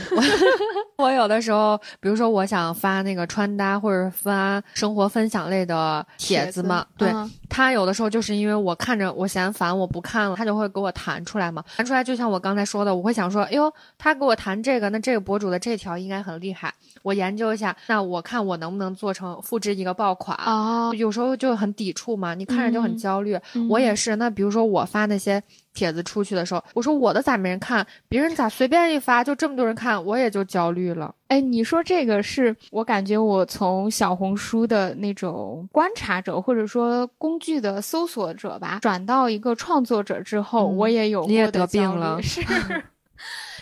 [1.04, 4.62] 我有的时候，比如说我想发那个穿搭或者发。
[4.74, 7.10] 生活分享类的帖子嘛，对
[7.48, 11.64] 他有的时候就是因为我看着我嫌烦，我不看了，他就会给我弹出来嘛。
[11.76, 20.92] 弹出来就像我刚才说的，我会想说，哎呦，他给我弹这个，那这个博主的这条应该很厉害，我研究一下，那我看我能不能做成复制一个爆款啊？
[20.94, 23.38] 有时候就很抵触嘛，你看着就很焦虑。
[23.70, 25.42] 我也是，那比如说我发那些。
[25.74, 27.86] 帖子出去的时候，我说我的咋没人看？
[28.08, 30.02] 别人咋随便一发就这么多人看？
[30.04, 31.14] 我也就焦虑了。
[31.28, 42.40] 哎，你说这个是我感觉我从小红书的那种观察者或者说工具的搜索者吧，转到一个创作者之后，我也有你也得病了，是。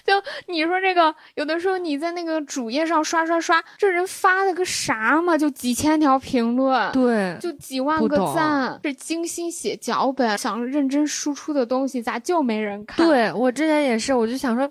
[0.04, 0.14] 就
[0.48, 5.38] 你说这个，有的时候你在那个主页上刷刷刷，这人发了个啥嘛？
[5.38, 13.06] 就几千条评论，对，就几万个赞，是精心写脚本、想认真输出的东西，咋就没人看？
[13.06, 14.70] 对我之前也是，我就想说。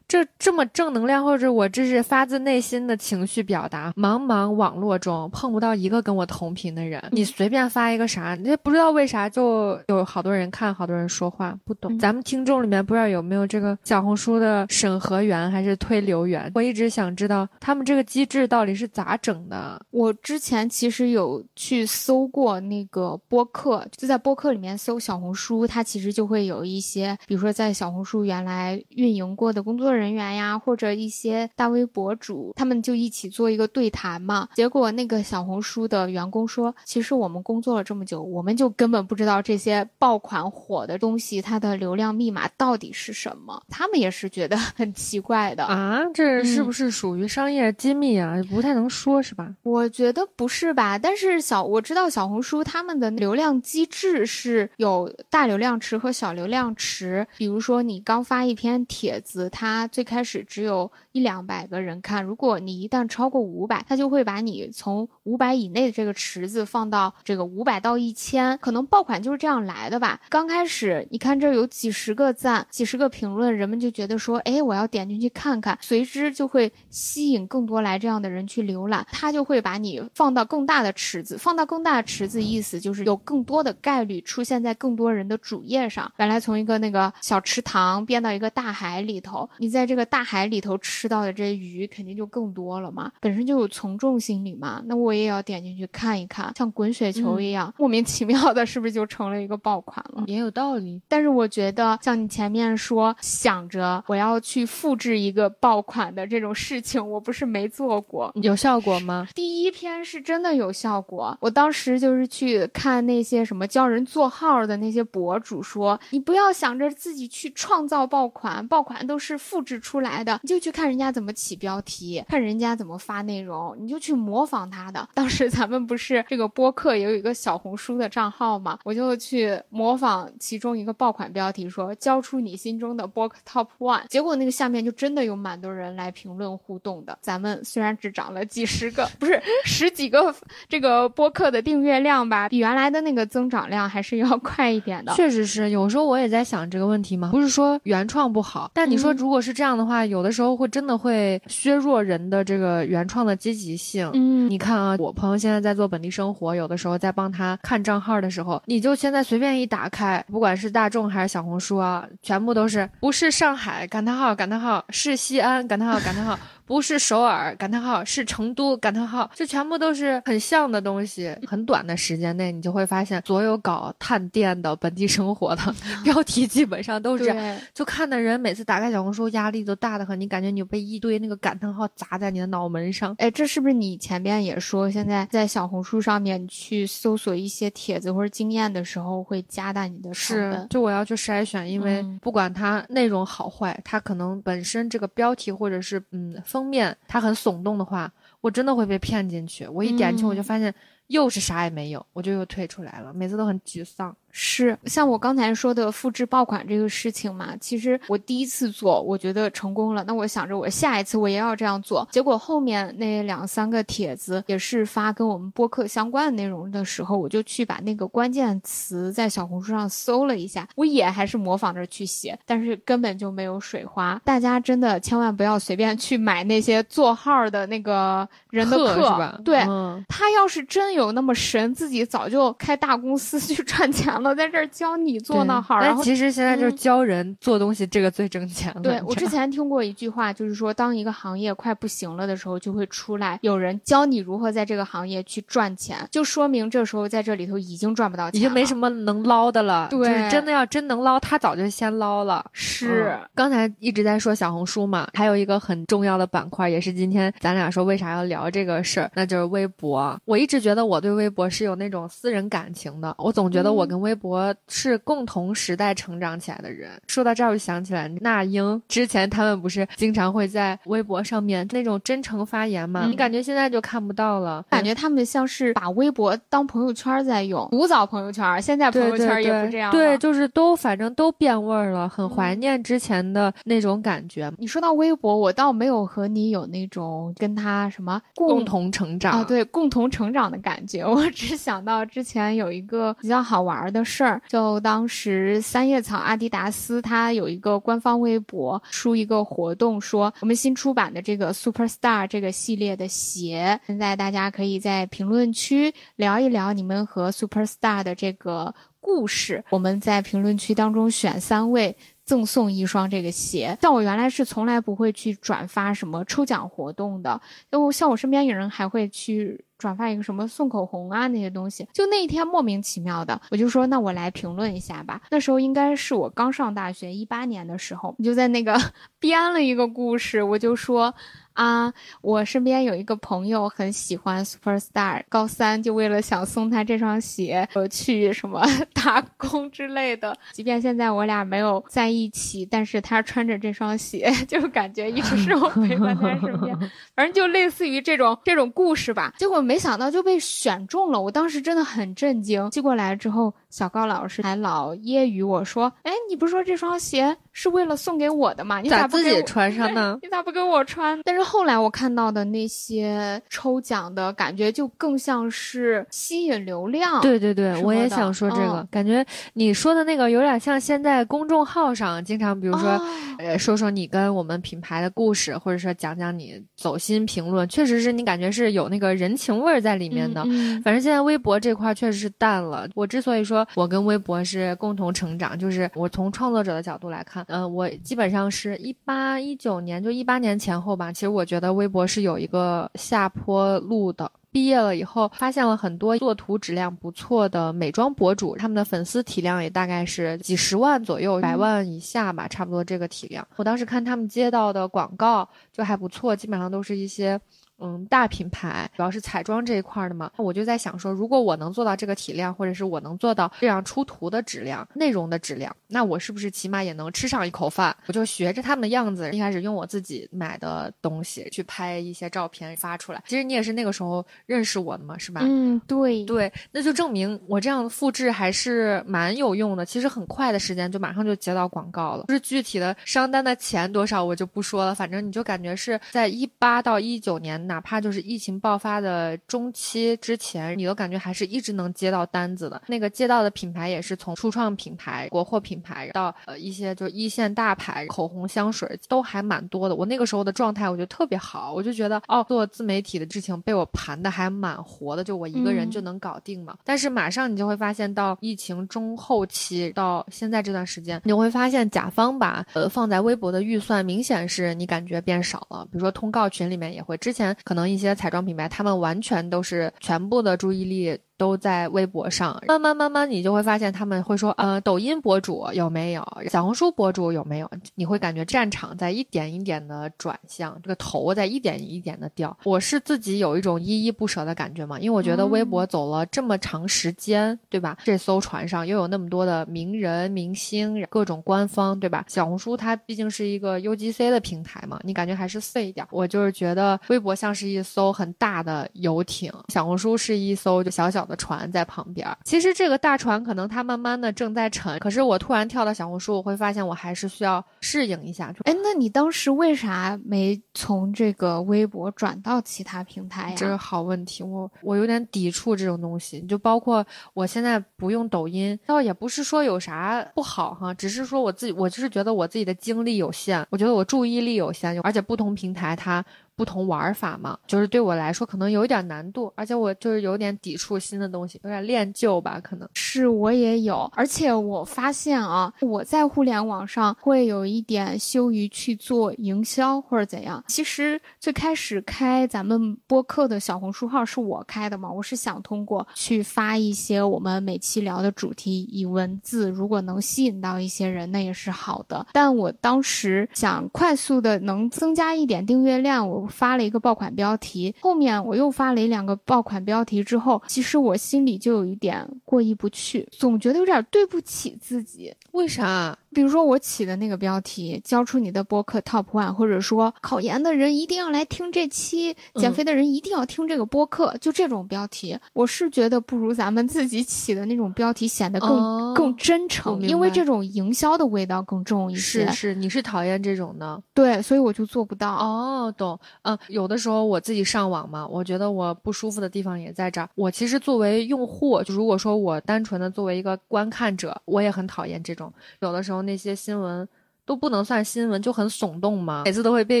[0.14, 3.92] 这这么正能量，或者我这是发自内心的情绪表达。
[3.96, 11.98] 茫茫网络中碰不到一个跟我同频的人，你随便发一个啥，你不知道为啥就有好多人看，好多人说话，不懂。
[11.98, 16.48] 咱们听众里面不知道有没有这个小红书的审核员还是推流员？
[16.54, 19.84] 我一直想知道他们这个机制到底是咋整的。
[19.90, 34.48] 我之前其实有去搜过那个播客，就在播客里面搜小红书，它其实就会有一些，比如说在小红书原来运营过的工作人人员呀，或者一些大 V 博主，他们就一起做一个对谈嘛。
[34.54, 43.62] 结果那个小红书的员工说，其实我们工作了这么久，我们就根本不知道这些爆款火的东西它的流量密码到底是什么。
[43.70, 48.34] 他们也是觉得很奇怪的啊，这是不是属于商业机密啊？
[48.50, 49.54] 不太能说，是吧？
[49.62, 50.98] 我觉得不是吧？
[50.98, 57.26] 但是小我知道小红书他们的流量机制是有大流量池和小流量池。
[57.38, 68.58] 比如说你刚发一篇帖子，它最开始只有一两百个人看，如果你一旦超过五百，他就会把你从五百以内的这个池子放到这个五百到一千。
[68.58, 70.20] 可能爆款就是这样来的吧？
[70.28, 86.12] 刚开始你看这有几十个赞、几十个评论，人们就觉得说，哎，我要点进去看看，随之就会吸引更多来这样的人去浏览，他就会把你放到更大的池子，放到更大的池子，意思就是有更多的概率出现在更多人的主页上。
[86.16, 100.24] 本来从一个那个小池塘变到一个大海里头，你在这个大海里头吃到的这些鱼肯定就更多了嘛，本身就有从众心理嘛，那我也要点进去看一看，像滚雪球一样，莫名其妙的，是不是就成了一个爆款了？
[100.26, 109.28] 也有道理，但是我觉得像你前面说想着我要去复制一个爆款的这种事情，我不是没做过，有效果吗？
[109.34, 125.06] 第一篇是真的有效果，我当时就是去看那些什么教人做号的那些博主说，你不要想着自己去创造爆款，爆款都是复制出来的，你就去看人家怎么起标题，看人家怎么发内容，你就去模仿他的。
[125.12, 137.18] 当时咱们不是这个播客也有一个小红书的账号嘛，我就去模仿其中一个爆款标题，说交出你心中的播客 top one，结果那个下面就真的有蛮多人来评论互动的。
[137.20, 140.32] 咱们虽然只涨了几十个， 不是十几个
[140.68, 145.12] 这个播客的订阅量吧，比原来的那个增长量还是要快一点的。
[145.14, 154.10] 确实是，有时候我也在想这个问题嘛，不是说原创不好，但你说如果是这样的话，有的时候会真的会削弱人的这个原创的积极性。
[154.14, 166.38] 嗯，你看啊，我朋友现在在做本地生活，有的时候在帮他看账号的时候，你就现在随便一打开，不管是大众还是小红书啊，全部都是不是上海感叹号感叹号是西安感叹号感叹号。
[166.66, 171.34] 不是首尔感叹号，是成都感叹号，这全部都是很像的东西。
[171.46, 177.34] 很短的时间内，你就会发现，所有搞探店的、本地生活的 标题基本上都是，
[177.74, 180.18] 就看的人每次打开小红书，压力都大的很。
[180.18, 183.14] 你感觉你被一堆那个感叹号砸在你的脑门上。
[183.18, 190.66] 哎，这是不是你前边也说，现在在小红书上面去搜索一些帖子或者经验的时候，会加大你的成本？
[190.70, 196.34] 就我要去筛选，因为不管它内容好坏，它可能本身这个标题或者是嗯。
[196.54, 199.66] 封面它很耸动的话，我真的会被骗进去。
[199.66, 200.72] 我一点进去，我就发现
[201.08, 203.12] 又是啥也没有，我就又退出来了。
[203.12, 204.16] 每次都很沮丧。
[204.36, 207.56] 是像我刚才说的复制爆款这个事情嘛？
[207.60, 210.02] 其实我第一次做，我觉得成功了。
[210.08, 212.06] 那我想着我下一次我也要这样做。
[212.10, 224.20] 结果后面那两三个帖子也是发跟我们播客相关的内容的时候，我就去把那个关键词在小红书上搜了一下，我也还是模仿着去写，但是根本就没有水花。
[224.24, 229.40] 大家真的千万不要随便去买那些做号的那个人的课，是吧？
[229.44, 229.60] 对，
[230.08, 234.23] 他要是真有那么神，自己早就开大公司去赚钱了。
[234.28, 238.80] 我在这儿教你做那好，然后其实现在就是教人做东西，这个最挣钱了。
[238.80, 249.88] 对我之前听过一句话，就是说，当一个行业快不行了的时候，就会出来有人教你如何在这个行业去赚钱，就说明这时候在这里头已经赚不到钱，已经没什么能捞的了。
[249.90, 252.44] 对，真的要真能捞，他早就先捞了。
[252.52, 260.18] 是，刚才一直在说小红书嘛，还有一个很重要的板块，也是今天咱俩说为啥要聊这个事儿，那就是微博。
[260.24, 264.13] 我一直觉得我对微博是有那种私人感情的，我总觉得我跟微。
[264.14, 266.92] 微博是共同时代成长起来的人。
[267.08, 273.06] 说到这儿，我就想起来那英之前他们不是经常会在微博上面那种真诚发言吗？
[273.10, 277.66] 你感觉现在就看不到了，感觉他们像是把微博当朋友圈在用。
[277.70, 279.90] 古早朋友圈，现在朋友圈也不这样。
[279.90, 284.52] 对，就是都反正都变味儿了，很怀念之前的那种感觉。
[284.58, 291.02] 你说到微博，我倒没有和你有那种跟他什么共同成长啊，对，共同成长的感觉。
[291.04, 294.03] 我只想到之前有一个比较好玩的。
[294.04, 309.64] 事儿就当时三叶草阿迪达斯，它有一个官方微博出一个活动，说我们新出版的这个 Superstar 这个系列的鞋，现在大家可以在评论区聊一聊你们和 Superstar 的这个故事。
[309.70, 313.76] 我们在评论区当中选三位赠送一双这个鞋。
[313.80, 319.64] 像我原来是从来不会去转发什么抽奖活动的，就像我身边有人还会去。
[319.76, 325.20] 转发一个什么送口红啊那些东西，就那一天莫名其妙的，我就说那我来评论一下吧。
[325.30, 328.80] 那时候应该是我刚上大学一八年的时候，我就在那个
[329.18, 331.14] 编了一个故事，我就说。
[331.54, 338.60] 啊，我身边有一个朋友很喜欢 Superstar，高三就为了想送他这双鞋，呃，去什么
[338.92, 340.36] 打工之类的。
[340.52, 346.76] 即便现在我俩没有在一起，但是他穿着这双鞋， 就感觉一直是我陪伴在身边。
[347.16, 349.32] 反正就类似于这种这种故事吧。
[349.38, 352.68] 结果没想到就被选中了，我当时真的很震惊。
[352.70, 353.54] 寄过来之后。
[353.74, 358.78] 小高老师还老揶揄我说：“哎，你不是说这双鞋是为了送给我的吗？
[358.80, 360.16] 你咋不自己穿上呢？
[360.22, 367.20] 你咋不给我穿？”但是后来我看到的那些抽奖的感觉，就更像是吸引流量。
[367.20, 373.00] 对对对，我也想说这个，感觉你说的那个有点像现在公众号上经常，比如说，
[373.38, 380.42] 呃，说说你跟我们品牌的故事，或者说讲讲你走心评论，确实是你感觉是有那个人情味在里面的。
[380.82, 382.88] 反正现在微博这块确实是淡了。
[382.94, 383.66] 我之所以说。
[383.74, 391.12] 我跟微博是共同成长，就是我从创作者的角度来看，嗯，我基本上是一八一九年，就一八年前后吧。
[391.12, 394.30] 其实我觉得微博是有一个下坡路的。
[394.50, 403.44] 毕业了以后，发现了很多做图质量不错的美妆博主，他们的粉丝体量也大概是几十万左右，百万以下吧，差不多这个体量。
[403.56, 407.40] 我当时看他们接到的广告就还不错，基本上都是一些。
[407.80, 417.94] 嗯，大品牌主要是彩妆这一块的嘛，我就在想说，如果我能做到这个体量，或者是我能做到这样出图的质量、内容的质量，那我是不是起码也能吃上一口饭？
[418.06, 423.22] 我就学着他们的样子，一开始用我自己买的东西去拍一些照片发出来。
[423.26, 425.40] 其实你也是那个时候认识我的嘛，是吧？
[425.42, 429.84] 嗯，对对，那就证明我这样复制还是蛮有用的。
[429.84, 437.63] 其实很快的时间就马上就接到广告了，就是具体的商单的钱多少我就不说了，反正你就感觉是在一八到一九年。
[437.66, 442.82] 哪怕就是疫情爆发的中期之前，你都感觉还是一直能接到单子的。
[442.86, 449.94] 那个接到的品牌也是从初创品牌、国货品牌到呃一些就一线大牌，口红、香水都还蛮多的。
[449.94, 456.76] 我那个时候的状态我觉得特别好，我就觉得哦，做自媒体的事情被我盘的还蛮活的，就我一个人就能搞定嘛。
[456.84, 465.84] 但是马上你就会发现，到疫情中后期到现在这段时间，你会发现甲方把呃放在微博的预算明显是你感觉变少了。
[465.86, 467.53] 比如说通告群里面也会之前。
[467.62, 471.18] 可能一些彩妆品牌，他们完全都是全部的注意力。
[471.36, 476.24] 都在微博上，慢慢慢慢，你就会发现他们会说，呃，抖音博主有没有？
[476.48, 477.68] 小红书博主有没有？
[477.96, 482.56] 你会感觉战场在一点一点的转向，这个头在一点一点的掉。
[482.62, 487.96] 我是自己有一种依依不舍的感觉嘛，因为我觉得微博走了这么长时间，对吧？
[488.04, 492.24] 这艘船上又有那么多的名人、明星，各种官方，对吧？
[492.28, 496.06] 小红书它毕竟是一个 UGC 的平台嘛，你感觉还是碎一点。
[496.12, 501.23] 我就是觉得微博像是一艘很大的游艇，小红书是一艘就小小。
[501.24, 508.52] 的船在旁边，其实这个大船可能它慢慢的正在沉，可是我突然跳到小红书，我会发现我还是需要适应一下。
[508.64, 513.56] 哎，那你当时为啥没从这个微博转到其他平台呀？
[513.56, 516.40] 这是好问题，我我有点抵触这种东西。
[516.42, 526.24] 就包括我现在不用抖音，倒也不是说有啥不好哈，只是说我自己，我就是觉得我自己的精力有限，我觉得我注意力有限，而且不同平台它。
[526.56, 534.08] 不同玩法嘛，就是对我来说可能有一点难度，而且我就是有点抵触新的东西，有点恋旧吧，可能是我也有。
[534.14, 540.62] 而且我发现啊，我在互联网上会有一点羞于去做营销或者怎样。
[540.68, 552.24] 其实最开始开咱们播客的小红书号是我开的嘛，我是想通过去发一些我们每期聊的主题以文字，如果能吸引到一些人，那也是好的。
[552.32, 556.43] 但我当时想快速的能增加一点订阅量，我。
[556.46, 565.34] 发了一个爆款标题，后面我又发了一两个爆款标题之后，其实我心里就有一点过意不去，总觉得有点对不起自己。
[565.52, 566.18] 为啥？
[566.34, 582.46] 比如说我起的那个标题，交出你的播客 Top One，或者说考研的人一定要来听这期，减肥的人一定要听这个播客，就这种标题，我是觉得不如咱们自己起的那种标题显得更更真诚，因为这种营销的味道更重一些。
[582.46, 585.34] 是是，你是讨厌这种的，对，所以我就做不到。
[585.36, 586.18] 哦，懂。
[586.42, 590.28] 嗯，有的时候我自己上网嘛，我觉得我不舒服的地方也在这儿。
[590.34, 597.08] 我其实作为用户，就如果说我单纯的作为一个观看者，我也很讨厌这种，有的时候那些新闻。
[597.46, 600.00] 都不能算新闻，就很耸动嘛，每次都会被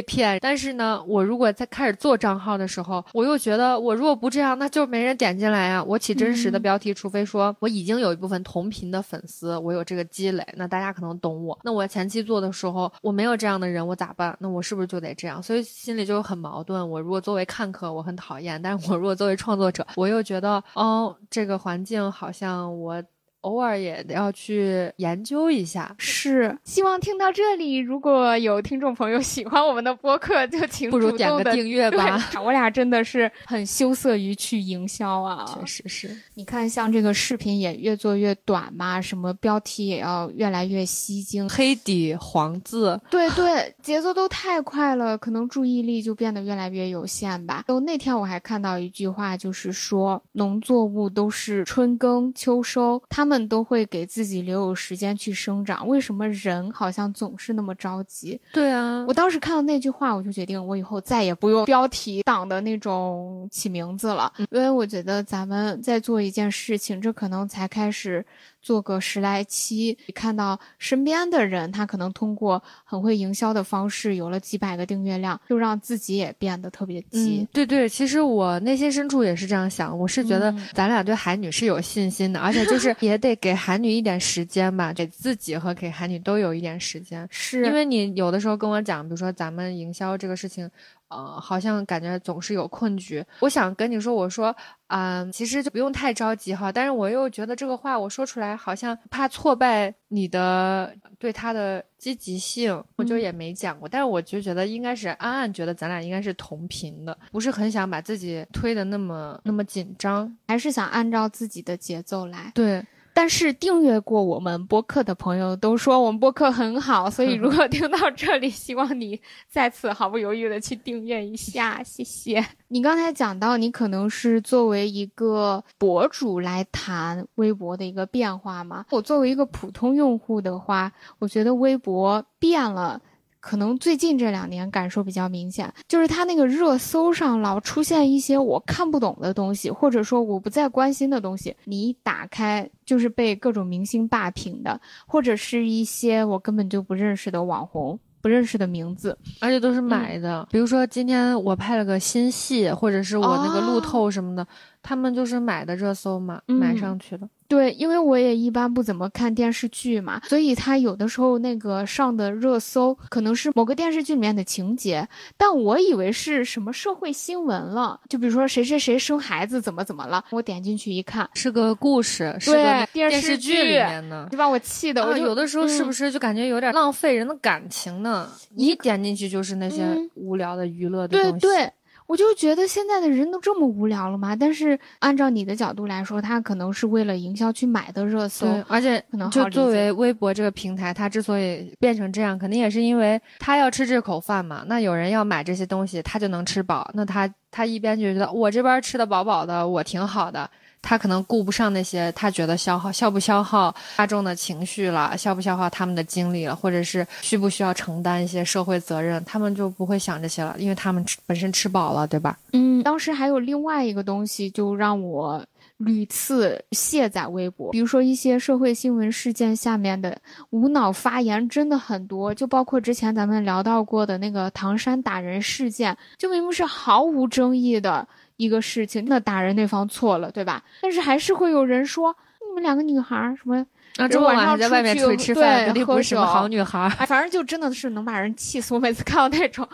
[0.00, 0.38] 骗。
[0.40, 5.84] 但是呢，我如果在开始做账号的时候，我又觉得我如果不这样，那就没人点进来呀。
[5.84, 11.58] 我起真实的标题，除非说我已经有一部分同频的粉丝，我有这个积累，那大家可能懂我。
[11.62, 14.34] 那我前期做的时候，我没有这样的人，我咋办？
[14.40, 15.42] 那我是不是就得这样？
[15.42, 16.88] 所以心里就很矛盾。
[16.88, 23.04] 我如果作为看客，我很讨厌；但是我如果作为创作者，我又觉得，哦，这个环境好像我。
[23.44, 32.18] 偶尔也要去研究一下，是希望听到这里，如果有听众朋友 喜欢我们的播客，就请不如点个订阅吧。
[32.42, 36.16] 我俩真的是很羞涩于去营销啊，确实是。
[36.32, 47.64] 你看，像这个视频也越做越短嘛，什么标题也要越来越吸睛，黑底黄字，对对，节奏都太快了，可能注意力就变得越来越有限吧。
[47.68, 53.33] 就那天我还看到一句话，就是说农作物都是春耕秋收，他们。
[53.38, 58.40] 们都会给自己留有时间去生长，为什么人好像总是那么着急？
[58.52, 68.24] 对啊，我当时看到那句话，我就决定我以后再也不用标题党的那种起名字了，因为我觉得咱们在做一件事情，这可能才开始。
[68.64, 77.46] 做个十来期，看到身边的人，他可能通过很会营销的方式，有了几百个订阅量，就让自己也变得特别急。
[77.52, 87.28] 对对，其实我内心深处也是这样想，我是觉得咱俩对韩女是有信心的，而且就是 也得给韩女一点时间吧，给自己和给韩女都有一点时间。
[87.30, 90.70] 是因为你有的时候跟我讲，比如说咱们营销这个事情。
[91.08, 93.24] 呃，好像感觉总是有困局。
[93.40, 94.54] 我想跟你说，我说，
[94.88, 96.72] 嗯，其实就不用太着急哈。
[96.72, 103.88] 但是我又觉得这个话我说出来，好像怕挫败你的对他的积极性，我就也没讲过。
[103.88, 112.50] 但是我就觉得应该是安安觉得咱俩应该是同频的，不是很想把自己推的那么那么紧张，还是想按照自己的节奏来。
[112.54, 112.84] 对。
[113.16, 122.44] 但是订阅过我们播客的朋友都说我们播客很好，所以 如果听到这里，希望你再次毫不犹豫的去订阅一下， 谢谢。
[122.68, 128.84] 你刚才讲到，你可能是作为一个博主来谈微博的一个变化嘛？
[128.90, 133.00] 我作为一个普通用户的话，我觉得微博变了。
[133.44, 141.54] 可能最近这两年感受比较明显，就是它那个热搜上老出现一些我看不懂的东西，或者说我不再关心的东西。
[141.64, 150.48] 你一打开就是被各种明星霸屏的，或者是一些我根本就不认识的网红、不认识的名字，而且都是买的。
[150.50, 154.46] 比如说今天我拍了个新戏，或者是我那个路透什么的，
[154.84, 157.28] 他们就是买的热搜嘛，买上去的。
[157.46, 165.06] 对，因为我也一般不怎么看电视剧嘛，所以他有的时候那个上的热搜可能是某个电视剧里面的情节，
[165.36, 178.28] 但我以为是什么社会新闻了，就比如说谁谁谁生孩子怎么怎么了，我点进去一看是个故事，是个，电视剧里面的，就把我气的，我有的时候是不是就感觉有点浪费人的感情呢？
[178.56, 181.40] 一点进去就是那些无聊的娱乐的东西。
[181.40, 181.72] 对对。
[182.14, 184.36] 我就觉得现在的人都这么无聊了吗？
[184.36, 194.62] 但是按照你的角度来说，他可能是为了营销去买的热搜，而且可能就作为微博这个平台，它之所以变成这样，肯定也是因为他要吃这口饭嘛。
[194.68, 196.88] 那有人要买这些东西，他就能吃饱。
[196.94, 200.48] 那他他一边就觉得我这边吃的饱饱的，我挺好的。
[200.84, 212.38] 他可能顾不上那些，他觉得消耗消不消耗大众的情绪了，消不消耗他们的精力了，或者是需不需要承担一些社会责任，他们就不会想这些了，因为他们吃本身吃饱了，对吧？
[212.52, 215.42] 嗯，当时还有另外一个东西，就让我
[215.78, 220.16] 屡次卸载微博，比如说一些社会新闻事件下面的
[220.50, 228.06] 无脑发言真的很多，就包括之前咱们聊到过的那个唐山打人事件，就明明是毫无争议的。
[228.36, 230.62] 一个事情，那打人那方错了，对吧？
[230.82, 232.14] 但是还是会有人说
[232.48, 233.64] 你们两个女孩什么，
[233.96, 236.80] 啊，这晚上在外面出去吃饭，肯定不是什么好女孩。
[236.98, 238.74] 哎，反正就真的是能把人气死。
[238.74, 239.68] 我每次看到那种，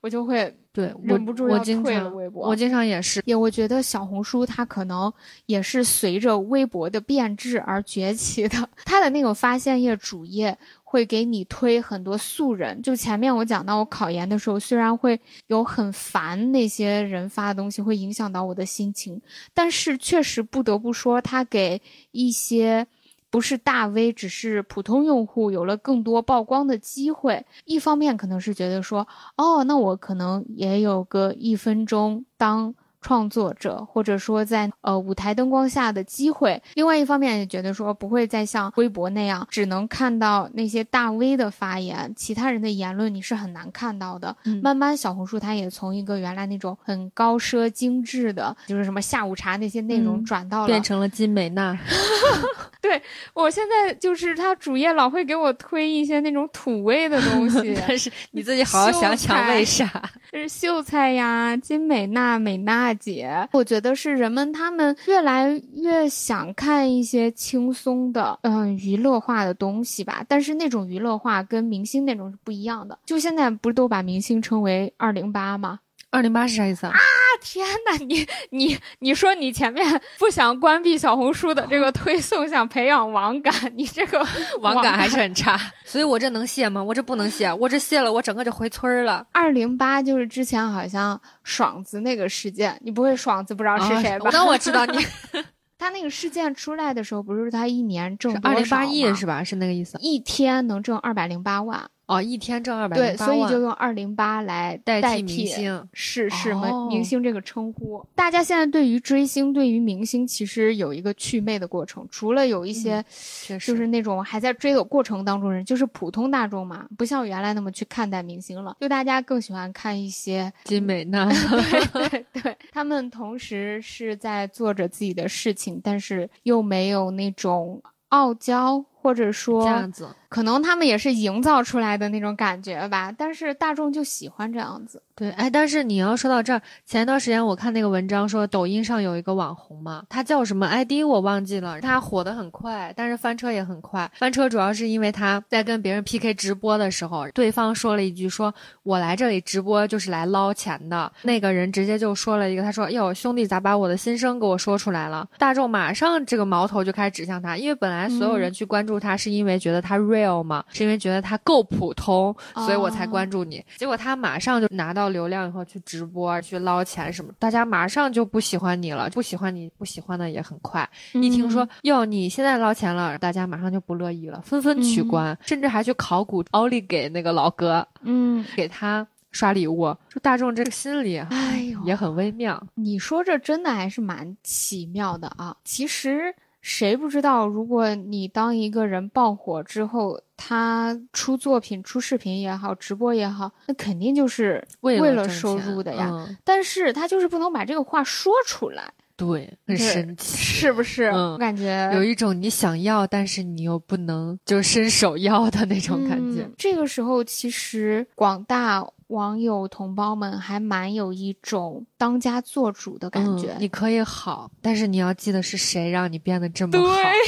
[0.00, 2.48] 我就会对忍不住要退了微博。
[2.48, 5.12] 我经常也是，也我觉得小红书它可能
[5.46, 8.68] 也是随着微博的变质而崛起的。
[8.84, 10.56] 它的那个发现页主页。
[10.88, 19.20] 会给你推很多素人，就前面我讲到我考研的时候，虽然会有很烦那些人发的东西，会影响到我的心情，
[19.52, 21.82] 但是确实不得不说，他给
[22.12, 22.86] 一些
[23.30, 27.44] 不是大 V，只是普通用户有了更多曝光的机会。
[27.64, 32.72] 一方面可能是觉得说，哦，那我可能也有个一分钟当。
[33.06, 36.60] 创作者，或者说在呃舞台灯光下的机会。
[36.74, 44.36] 另外一方面也觉得说不会再像微博那样，只能看到那些大 V 的发言，其他人的言论你是很难看到的。
[44.44, 51.78] 嗯慢慢小红书它也从一个原来那种很高奢精致的，就是什么下午茶那些内容嗯转到了变成了金美娜，
[52.82, 53.00] 对
[53.34, 59.86] 我现在就是它主页老会给我推一些那种土味的东西， 但是你自己好好想想为啥？
[60.32, 70.24] 就是秀才呀、金美娜、美娜姐，我觉得是人们他们越来越想看一些轻松的，嗯、娱乐化的东西吧。
[70.28, 72.98] 但是那种娱乐化跟明星那种是不一样的。
[73.04, 75.78] 就现在不是都把明星称为二零八吗？
[76.16, 76.92] 二零八是啥意思啊？
[76.92, 76.98] 啊
[77.42, 84.26] 天呐，你你你说你前面不想关闭小红书的这个推送，想培养网感，你这个
[84.60, 86.82] 网感还是很差， 所以我这能卸吗？
[86.82, 89.24] 我这不能卸，我这卸了，我整个就回村儿了。
[89.32, 94.30] 二零八就是之前好像爽子那个事件，你不会爽子不知道是谁吧？
[94.30, 94.98] 啊那我知道你
[95.78, 99.44] 他那个事件出来的时候，不是他一年挣二少零八亿是吧？
[99.44, 99.98] 是那个意思。
[100.00, 105.88] 一天能挣二百零八万，哦，一天挣二百对，所以就，用二零八来代替替明星。
[105.92, 108.04] 是是明、哦明星这个称呼。
[108.14, 112.06] 大家现在对于追星、对于明星，其实有一个祛魅的过程。
[112.08, 113.04] 除了有一些，
[113.48, 118.76] 就是那种还在追的过程当中人，就是普通大众嘛，不像原来那么去看待明星了。
[118.80, 121.28] 就大家更喜欢看一些金美娜。
[121.92, 133.14] 对对，他们同时是在做着自己的事情，但是又没有那种傲娇，或者这说样子，可能他们也是营造出来的那种感觉吧。
[133.16, 135.00] 但是大众就喜欢这样子。
[135.14, 144.10] 对，哎，但是你要说到这儿，前一段时间我看那个文章说，抖音上有一个网红嘛，他叫什么 ID 我忘记了，他火得很快，但是翻车也很快。
[144.16, 148.52] 翻车主要是因为他在跟别人 PK 直播的时候，对方说了一句说，
[148.82, 151.10] 我来这里直播就是来捞钱的。
[151.22, 155.26] 那个人直接就说了一个，他说，哟，兄弟咋把我的心声给我说出来了？
[155.38, 163.64] 大众马上这个矛头就开始指向他，因为本来所有人去关注他是因为觉得他 real 吗，是因为觉得他够普通，所以我才哦关注你。
[163.76, 170.88] 结果他马上就拿到流量以后去直播去捞钱什么，大家马上就不喜欢你了，不喜欢你不喜欢的也很快。
[171.12, 179.94] 一听说哟你现在捞钱了，大家马上就不乐意了，纷纷取关，甚至还去考古奥利给那个老哥，嗯，给他刷礼物。
[180.08, 182.62] 就大众这个心理啊哎呦，也很微妙。
[182.74, 185.56] 你说这真的还是蛮奇妙的啊！
[185.64, 186.34] 其实
[186.68, 196.10] 谁不知道，如果你当一个人爆火之后，他出作品、出视频也好，直播也好，那肯定就是为为了收入的呀。
[196.12, 200.36] 嗯但是他就是不能把这个话说出来，对，很神奇。
[200.36, 201.04] 是不是？
[201.10, 206.42] 嗯我感觉有一种你想要，但是你又不能就伸手要的那种感觉。
[206.42, 213.52] 嗯这个时候，其实广大网友同胞们还蛮有一种当家做主的感觉。
[213.52, 216.78] 嗯，你可以好，但是你要记得是谁让你变得这么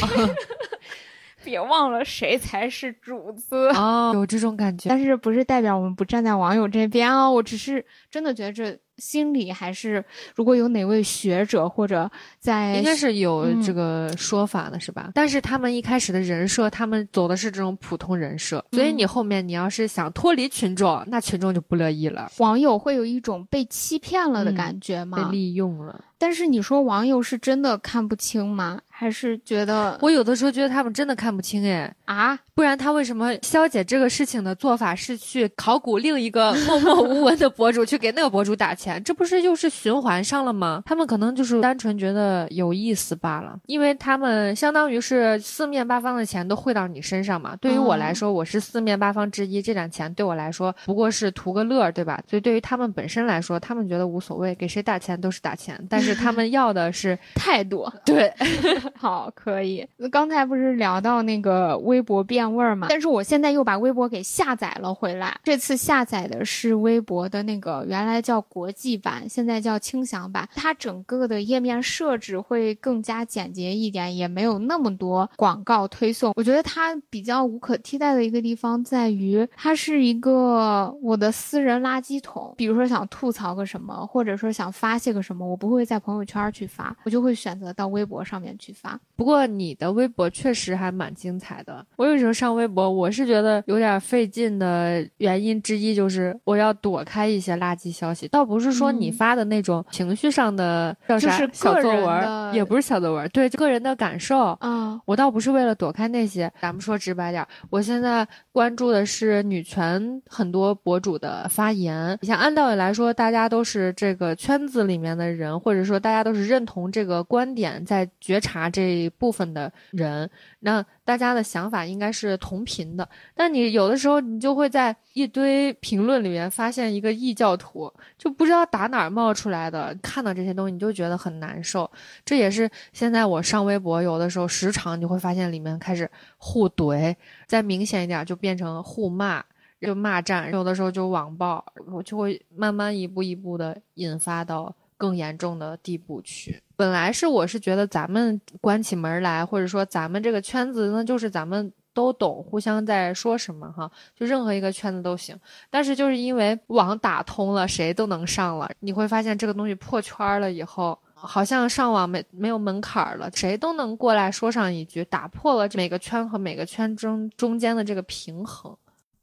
[0.01, 0.09] 好。
[1.45, 3.69] 别忘了谁才是主子。
[3.71, 4.91] 哦，有这种感觉。
[4.91, 7.31] 但是不是代表我们不站在网友这边哦？
[7.31, 15.11] 我只是真的觉得这心里还是，如果有哪位学者或者在应该是有嗯这个说法的，是吧？
[15.15, 25.31] 但是他们一开始的人设，他们走的是这种普通人设，所以你后面你要是想脱离群众，那群众就不乐意了，网友会有一种被欺骗了的嗯感觉吗被？
[25.31, 26.05] 利用了。
[26.19, 28.81] 但是你说网友是真的看不清吗？
[28.91, 31.95] 还是觉得我有的时候觉得他们真的看不清哎。
[32.07, 32.37] 啊？
[32.53, 39.01] 不然他为什么肖姐这个事情的做法是去考古另一个默默无闻的博主， 去给那个博主打钱？
[39.05, 40.83] 这不是又是循环上了吗？
[40.85, 47.55] 他们可能就是单纯觉得有意思罢了，因为他们相当于是四面八方的钱都汇到你身上嘛。
[47.61, 52.21] 对于我来说，我是四面八方之一，这点钱对我来说不过是图个乐儿，对吧？
[52.29, 58.33] 所以对于他们本身来说，他们觉得无所谓，给谁打钱都是打钱，但是他们要的是 态度 对，
[58.97, 59.87] 好，可以。
[60.11, 62.87] 刚才不是聊到那个微博变味儿嘛？
[62.89, 65.39] 但是我现在又把微博给下载了回来。
[65.45, 70.49] 这次下载的是微博的那个原来叫国际版，现在叫轻享版。
[70.55, 76.33] 它整个的页面设置会更加简洁一点，也没有那么多广告推送。
[76.37, 82.55] 我觉得它比较无可替代的一个地方在于，它是一个我的私人垃圾桶。
[82.57, 88.97] 比如说想吐槽个什么，或者说想发泄个什么，我不会在在朋友圈去发，我就会选择到微博上面去发。
[89.17, 91.85] 不过你的微博确实还蛮精彩的。
[91.97, 104.57] 我有时候上微博，我是觉得有点费劲的原因之一就是我要躲开一些垃圾消息，倒不是说你发的那种情绪上的叫啥就是小作文，也不是小作文，对个人的感受。
[104.61, 112.17] 嗯我倒不是为了躲开那些，咱们说直白点，我现在关注的是女权很多博主的发言。
[112.21, 120.31] 你像按道理来说，大家都是这个圈子里面的人，或者说大家都是认同这个观点，在觉察这一部分的人，
[120.61, 123.09] 那大家的想法应该是同频的。
[123.35, 131.91] 但你有的时候，你就会在一堆评论里面发现一个异教徒，就不知道打哪儿冒出来的，看到这些东西你就觉得很难受。
[132.25, 137.17] 这也是现在我上微博，有的时候时常你会发现里面开始互怼，
[137.47, 139.43] 再明显一点就变成互骂，
[139.81, 146.63] 就骂战，有的时候就网暴，我就会慢慢一步一步的引发到更严重的地步去。
[146.77, 151.73] 本来是我是觉得咱们关起门来，或者说咱们这个圈子，那就是咱们。
[151.95, 155.37] 都懂互相在说什么哈，就任何一个圈子都行。
[155.69, 168.77] 但是就是因为网打通了，谁都能上了，你会发现这个东西破圈了以后，好像上网没没有门槛了，谁都能过来说上一句，打破了每个圈和每个圈中中间的这个平衡。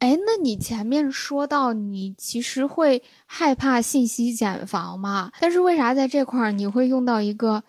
[0.06, 5.32] 哎，那你前面说到你其实会害怕信息茧房嘛？
[5.42, 7.64] 但是为啥在这块儿你会用到一个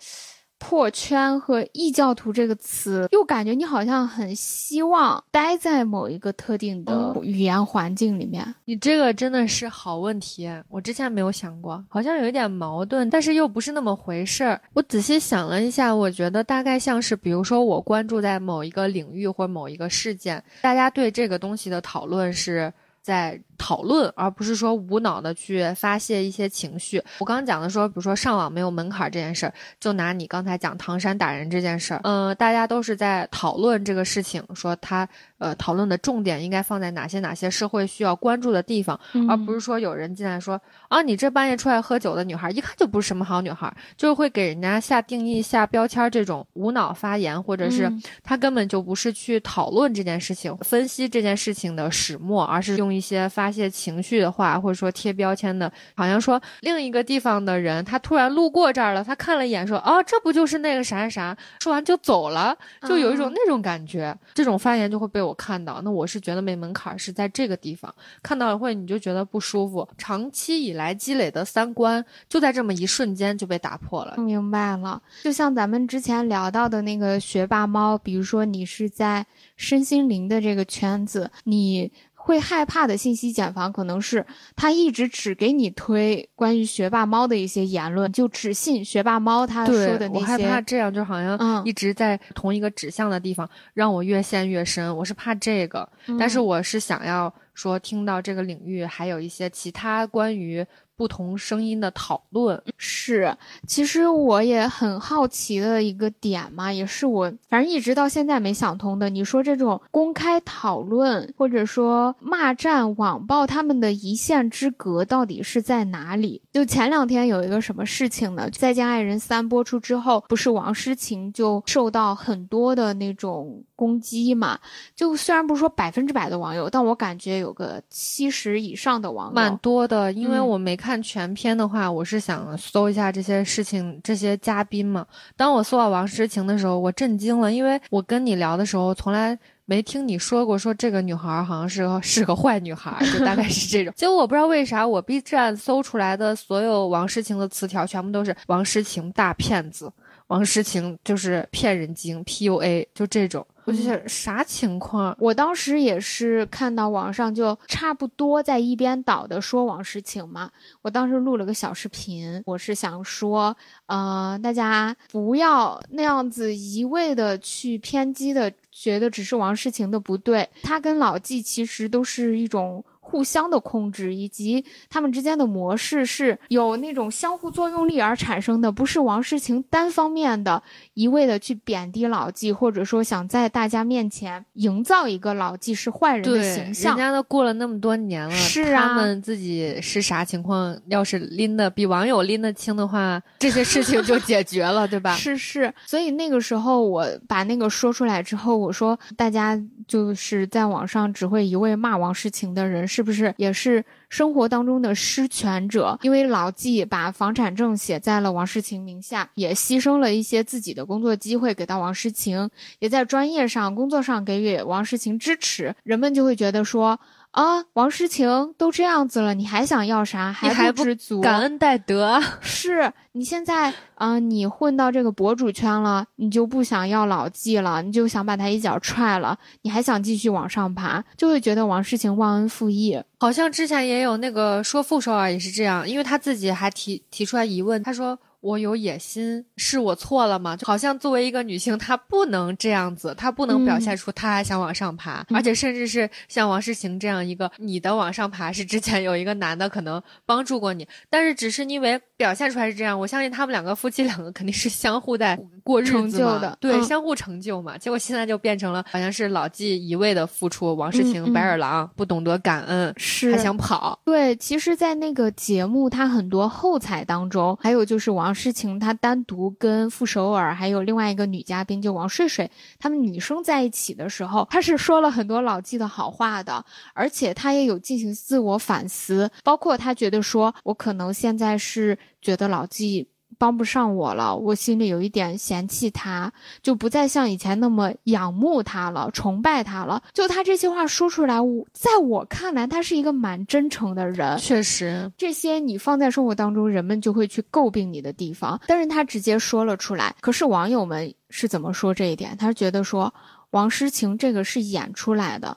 [0.59, 3.07] 破圈和异教徒这个词？
[3.13, 8.55] 又感觉你好像很希望待在某一个特定的语言环境里面。
[8.65, 14.61] 你这个真的是好问题，我之前没有想过，好像有一点矛盾，但是又不是那么回事儿。
[14.73, 27.03] 我仔细想了一下，我觉得大概像是，比如说我关注在某一个领域或某一个事件，大家对这个东西的讨论是在讨论，而不是说无脑的去发泄一些情绪。
[27.19, 38.99] 我刚刚讲的说，比如说上网没有门槛这件事儿，就拿你刚才讲唐山打人这件事儿，嗯、大家都是在讨论这个事情，说他呃讨论的重点应该放在哪些哪些社会需要关注的地方，
[39.29, 62.57] 而不是说有人进来说啊，你这半夜出来喝酒的女孩，一看就不是什么好女孩，就是会给人家下定义、下标签儿这种无脑发言，或者是嗯他根本就不是去讨论这件事情、分析这件事情的始末，而是用一些发泄情绪的话，或者说贴标签的，好像说另一个地方的人，他突然路过这儿了，他看了一眼说，哦，这不就是那个啥啥啥，说完就走了，
[62.89, 64.17] 就有一种嗯那种感觉。
[64.35, 67.93] 这种发言就会被我看到，那我是觉得没门槛儿是在这个地方
[68.23, 74.17] 看到了会，你就觉得不舒服，长期以来积累的三观就在这么一瞬间就被打破了。
[74.19, 79.25] 明白了，就像咱们之前聊到的那个学霸猫，比如说你是在
[79.57, 81.91] 身心灵的这个圈子，你
[82.27, 90.61] 会害怕的信息茧房，可能是他一直只给你推关于学霸猫的一些言论，就只信学霸猫他说的那些我害怕。
[90.61, 94.95] 这样，就好像嗯一直在同一个指向的地方，让我越陷越深。
[94.97, 100.67] 我是怕这个，但是嗯我是想要说，听到这个领域还有一些其他关于
[100.97, 102.61] 不同声音的讨论。
[102.77, 103.37] 是，
[103.67, 109.09] 其实我也很好奇的一个点嘛，也是我反正一直到现在没想通的。
[109.09, 116.41] 你说这种公开讨论或者说骂战、网暴，他们的一线之隔到底是在哪里？
[116.53, 118.49] 就前两天有一个什么事情呢？
[118.59, 124.59] 《再见爱人三》播出之后，不是王诗晴就受到很多的那种攻击嘛？
[124.95, 135.05] 就虽然不是说百分之百的网友，但我感觉有个七十以上的网友，蛮多的，因为嗯我没看看全篇的话，我是想搜一下这些事情、这些嘉宾嘛。
[135.37, 143.93] 当我搜到王诗晴的时候，我震惊了，因为我跟你聊的时候，从来没听你说过说这个女孩好像是个 是个坏女孩，就大概是这种。
[143.99, 149.93] 结果我不知道为啥，我 B 站搜出来的所有王诗晴的词条，全部都是王诗晴大骗子，
[150.29, 153.45] 王诗晴就是骗人精，PUA，就这种。
[153.67, 155.15] 我就想啥情况？
[155.21, 160.51] 我当时也是看到网上就差不多在一边倒的说王诗晴嘛，
[160.81, 163.55] 我当时录了个小视频，我是想说，
[163.87, 172.85] 呃，大家不要那样子一味的去偏激的觉得只是王诗晴的不对，她跟老纪其实都是一种。
[173.09, 180.61] 互相的控制以及他们之间的模式是有那种相互作用力而产生的，不是王诗晴单方面的
[180.95, 186.97] 一味的去贬低老纪，或者说想在大家面前营造一个老纪是坏人的，形象。
[186.97, 190.77] 人家都过了那么多年了，是啊他们自己是啥情况？
[190.89, 195.15] 要是拎的比网友拎得清的话，这些事情就解决了，对吧？
[195.17, 205.99] 是是，所以那个时候我把那个说出来之后，我说大家就是在网上只会一味骂王诗晴的人是不是也是生活当中的失权者？
[206.01, 215.77] 因为老纪把房产证写在了王诗晴名下，也牺牲了一些自己的工作机会给到王诗晴，也在专业上、工作上给予王诗晴支持。
[215.83, 216.99] 人们就会觉得说。
[217.37, 220.33] 啊，王诗晴都这样子了，你还想要啥？
[220.33, 221.21] 还不知足？
[221.21, 232.99] 感恩戴德是你现在啊，你混到这个博主圈了，你就不想要老纪了，你就想把他一脚踹了，你还想继续往上爬，就会觉得王诗晴忘恩负义。
[233.19, 238.19] 好像之前也有那个说傅首尔也是这样，因为他自己还提提出来疑问，他说。
[238.47, 240.57] 我有野心，是我错了吗？
[240.57, 257.77] 就好像作为一个女性，她不能这样子，她不能表现出她还想往上爬，而且甚至是像王诗晴这样一个，你的往上爬是之前有一个男的可能帮助过你，但是只是因为表现出来是这样，我相信他们两个夫妻两个肯定是相互在 过日子的，对，相互成就嘛。
[257.77, 263.99] 结果现在就变成了好像是老纪一味的付出，王诗晴白眼狼，不懂得感恩，是还想跑。
[264.05, 268.36] 对，其实，在那个节目，他很多后采当中，还有就是王。
[268.37, 276.65] 事情他单独跟傅首尔还有另外一个女嘉宾就王睡睡他们女生在一起的时候，她是说了很多老纪的好话的，
[276.95, 283.09] 而且她也有进行自我反思，包括她觉得说我可能现在是觉得老纪。
[283.39, 286.33] 帮不上我了，我心里有一点嫌弃他，
[286.63, 290.03] 就不再像以前那么仰慕他了，崇拜他了。
[290.13, 294.37] 就他这些话说出来，我在我看来，他是一个蛮真诚的人。
[294.39, 300.15] 确实，这些你放在生活当中，人们就会去诟病你的地方，但是他直接说了出来。
[300.21, 302.37] 可是网友们是怎么说这一点？
[302.37, 303.13] 他觉得说
[303.51, 305.57] 王诗晴这个是演出来的。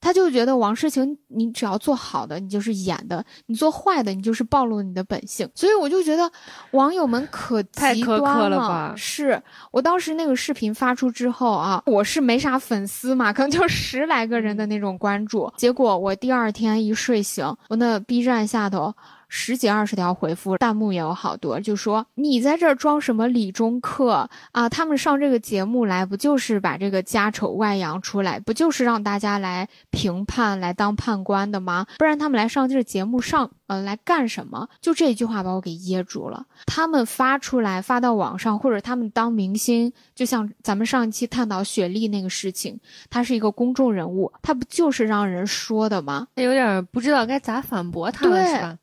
[0.00, 5.48] 他就觉得王诗晴，你只要做好的，你就是演的；你做坏的，你就是暴露你的本性。
[5.54, 6.30] 所以我就觉得
[6.72, 8.94] 网友们可极端了吧？
[8.96, 15.52] 是我当时那个视频发出之后啊，我是没啥粉丝嘛，可能就十来个人的那种关注。
[15.56, 18.94] 结果我第二天一睡醒，我那 B 站下头。
[19.28, 24.68] 十几二十条回复，弹幕也有好多，就说你在这儿装什么理中客啊？
[24.68, 31.86] 他们上这个节目来，不就是把这个家丑外扬出来，不就是让大家来评判、来当判官的吗？
[31.98, 34.68] 不然他们来上这个节目上，呃，来干什么？
[34.80, 36.46] 就这句话把我给噎住了。
[36.66, 42.78] 他们发出来发到网上，或者他们当明星，就像咱们上一期探讨雪莉那个事情，
[43.10, 46.28] 他是一个公众人物，他不就是让人说的吗？
[46.36, 48.78] 有点不知道该咋反驳他了，是吧？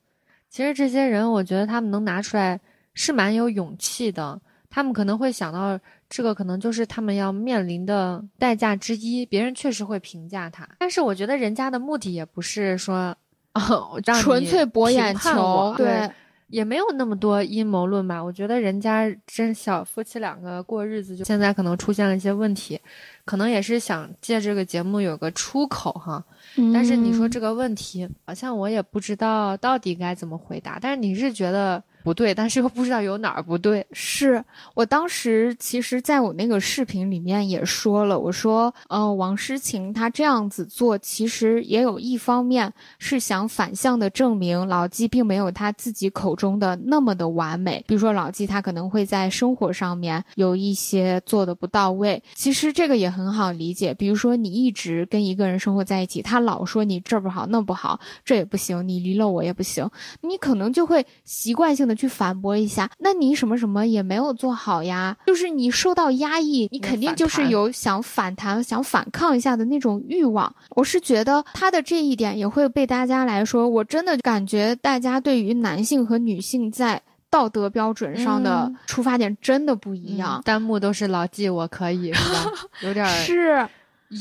[0.54, 2.60] 其实这些人，我觉得他们能拿出来
[2.94, 4.40] 是蛮有勇气的。
[4.70, 9.26] 他们可能会想到，这个可能就是他们要面临的代价之一。
[9.26, 13.16] 别人确实会评价他，但是我觉得人家的目的也不是说，
[13.56, 16.08] 哦，纯粹博眼球，对，
[16.54, 18.24] 也没有那么多阴谋论吧。
[18.24, 22.80] 我觉得人家真小夫妻两个过日子，就现在可能出现了一些问题，
[23.26, 26.24] 可能也是想借这个节目有个出口哈。
[26.72, 30.78] 但是你说这个问题，好像我也不知道到底该怎么回答。
[30.80, 31.84] 但是你是觉得？
[32.04, 33.86] 不对，但是又不知道有哪儿不对。
[33.94, 34.44] 是
[34.76, 47.84] 我当时其实在我那个视频里面也说了，我说，呃，王诗晴她这样子做，其实也有一方面是想反向的证明老纪并没有他自己口中的那么的完美。
[47.88, 53.94] 比如说老纪他可能会在生活上面有一些做的不到位，其实这个也很好理解。
[53.94, 59.90] 比如说你一直跟一个人生活在一起，他老说你这不好那不好，这也不行，你离了我也不行，
[60.22, 61.93] 你可能就会习惯性的。
[61.94, 65.16] 去反驳一下，那你什么什么也没有做好呀？
[65.28, 70.54] 就是你受到压抑，你肯定就是有想反弹、想反抗一下的那种欲望。
[70.72, 80.42] 我是觉得他的这一点也会被大家来说，我真的感觉大家对于男性和女性在道德标准上的出发点真的不一样。
[80.46, 82.52] 弹幕都是老纪，我可以是吧？
[82.82, 83.68] 有点 是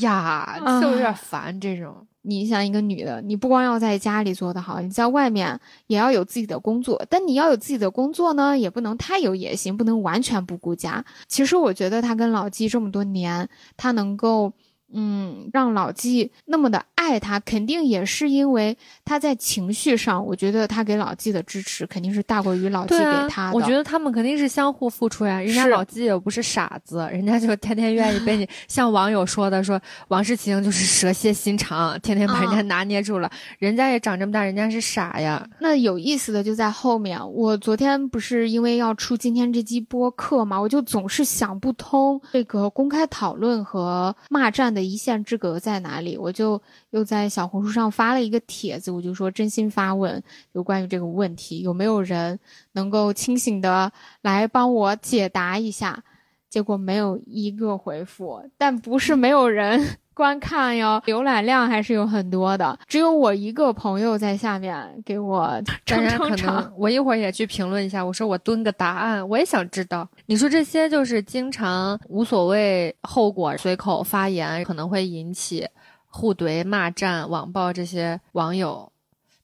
[0.01, 1.95] 呀，就有点烦这种。
[2.23, 7.05] 你像一个女的，你不光要在家里做得好，你在外面也要有自己的工作。
[7.09, 11.05] 但你要有自己的工作呢，也不能太有野心，不能完全不顾家。
[11.27, 13.47] 其实我觉得他跟老纪这么多年，
[13.77, 14.51] 他能够。
[14.93, 23.53] 嗯，让老纪那么的爱他，肯定也是因为他在情绪上，我觉得他给老纪的支持肯定是大过于老纪给他的。
[23.53, 25.41] 我觉得他们肯定是相互付出呀。
[25.41, 33.31] 人家老纪也不是傻子，人家就天天愿意被你 像网友说的，说王诗晴就是蛇蝎心肠，天天把人家拿捏住了。
[33.57, 35.45] 人家也长这么大，人家是傻呀。
[35.59, 37.19] 那有意思的就在后面。
[37.33, 44.82] 我昨天不是因为要出今天这期播客嘛，我就总是想不通这个公开讨论和骂战的。
[44.83, 46.17] 一线之隔在哪里？
[46.17, 46.61] 我就
[46.91, 50.21] 又在小红书上发了一个帖子，我就说真心发问，
[50.51, 52.39] 有关于这个问题，有没有人
[52.73, 56.03] 能够清醒的来帮我解答一下？
[56.49, 62.77] 结果没有一个回复，但不是没有人观看哟，浏览量还是有很多的。
[62.87, 66.71] 只有我一个朋友在下面给我撑撑场。
[66.77, 70.07] 我一会儿也去评论一下，我说我蹲个答案，我也想知道。
[70.27, 75.67] 你说这些就是经常无所谓后果，随口发言可能会引起
[76.07, 78.91] 互怼、骂战、网暴这些网友，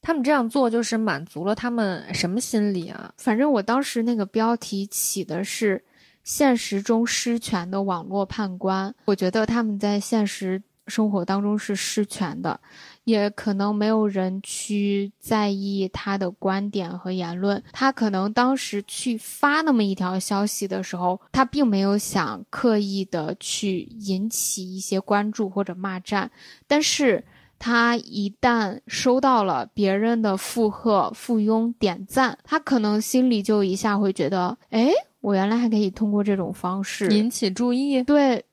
[0.00, 3.12] 他们这样做就是满足了他们什么心理啊？
[3.16, 5.82] 反正我当时那个标题起的是。
[6.22, 12.60] 现实中失权的网络判官，我觉得他们在现实生活当中是失权的，
[13.04, 17.62] 也可能没有人去在意他的观点和言论。
[17.72, 26.30] 他可能当时去发那么一条消息的时候，他并没有想刻意的去引起一些关注或者骂战，
[26.66, 27.24] 但是
[27.58, 34.90] 他一旦收到了别人的附和、附庸、点赞，他可能心里就一下会觉得，哎。
[35.20, 38.44] 我原来还可以通过这种方式引起注意，对，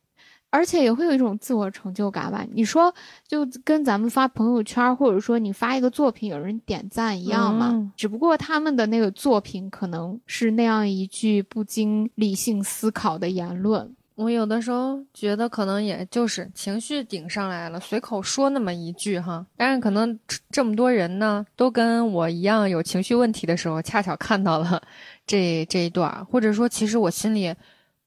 [0.49, 2.45] 而且也会有一种自我成就感吧。
[2.51, 2.93] 你说，
[3.27, 7.91] 就跟咱们发朋友圈，或者说你发一个作品有人点赞一样嘛？
[7.95, 13.93] 只不过他们的那个作品可能是那样一句不经理性思考的言论。
[14.17, 19.45] 我有的时候觉得，可能也就是情绪顶上来了，随口说那么一句哈。
[19.55, 24.81] 但是可能这么多人呢，都跟我一样有情绪问题的时候，恰巧看到了。
[25.27, 27.53] 这这一段，或者说，其实我心里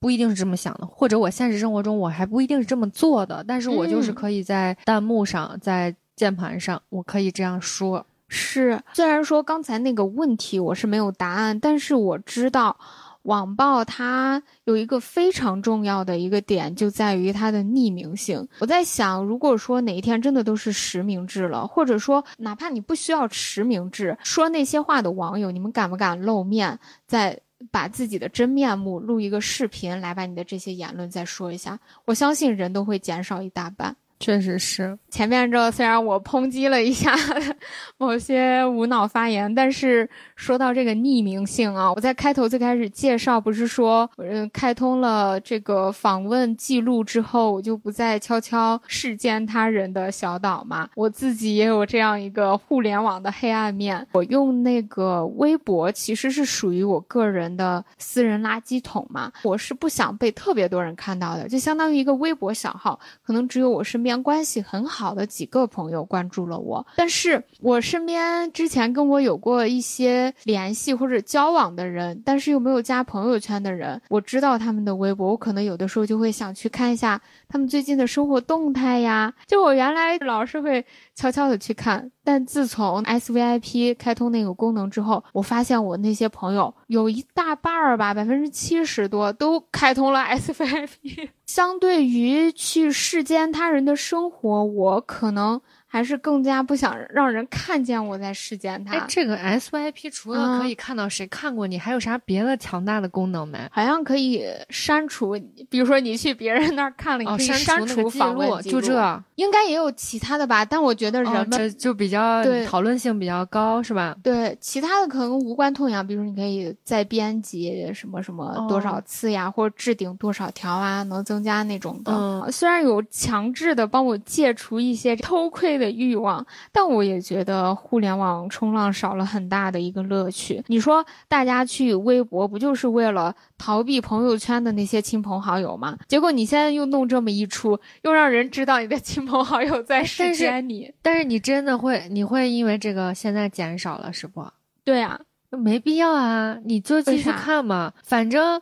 [0.01, 8.05] 不一定是这么想的，或者我现实生活中我还不一定是这么做的，但是我就是可以在弹幕上，在键盘上，我可以这样说。
[8.27, 12.77] 是，虽然说刚才那个问题我是没有答案，但是我知道。
[13.23, 18.49] 网暴它有一个非常重要的一个点，就在于它的匿名性。
[18.61, 27.39] 我在想，如果说哪一天真的都是实名制了，或者说哪怕你不需要实名制，说那些话的网友，你们敢不敢露面，再
[27.71, 31.79] 把自己的真面目录一个视频，来把你的这些言论再说一下？
[32.07, 33.95] 我相信人都会减少一大半。
[34.21, 37.17] 确实是前面这虽然我抨击了一下
[37.97, 50.87] 某些无脑发言，但是说到这个匿名性啊，我在开头最开始介绍不是说，嗯，开通了这个访问记录之后，我就不再悄悄视奸他人的小岛嘛。
[50.95, 64.10] 我自己也有这样一个互联网的黑暗面，我用那个微博其实是属于我个人的私人垃圾桶嘛，我是不想被特别多人看到的，就相当于一个微博小号，可能只有我身边。
[64.23, 79.33] 关系很好的几个朋友关注了我，但是我身边之前跟我有过一些联系或者交往的人，但是又没有加朋友圈的人，我知道他们的微博，我可能有的时候就会想去看一下他们最近的生活动态呀。
[79.47, 80.85] 就我原来老是会
[81.15, 91.31] 悄悄的去看，但自从 S V I P 开通那个功能之后，我发现我那些朋友有一大半儿吧，百分之七十多都开通了 S V I P。
[91.53, 95.61] 相对于去世间他人的生活，我可能。
[95.93, 98.95] 还是更加不想让人看见我在世间他。
[98.95, 103.59] 哎，这个 S Y P 除了可以看到谁看过你，还有啥别的强大的功能没？
[103.73, 105.37] 好像可以删除，
[105.69, 108.81] 比如说你去别人那儿看了，你可以删除访问记录。
[108.81, 110.65] 就这， 应该也有其他的吧？
[110.65, 114.15] 但我觉得人们就比较讨论性比较高，是吧？
[114.23, 122.13] 对，其他的可能无关痛痒，比如你可以再编辑什么什么多少次呀，或者置顶多少条啊，能增加那种的。
[122.13, 125.80] 嗯，虽然有强制的帮我戒除一些偷窥。
[125.81, 130.63] 的欲望，但我也觉得互联网冲浪少了很大的一个乐趣。
[130.69, 135.99] 你说大家去微博不就是为了逃避朋友圈的那些亲朋好友吗？
[136.07, 140.93] 结果你现在又弄这么一出，又让人知道你的亲朋好友在视奸你。
[141.03, 144.47] 但是你真的会，你会因为这个现在减少了是不？
[144.85, 145.21] 对啊，
[145.51, 148.61] 没必要啊，你就继续看嘛，反正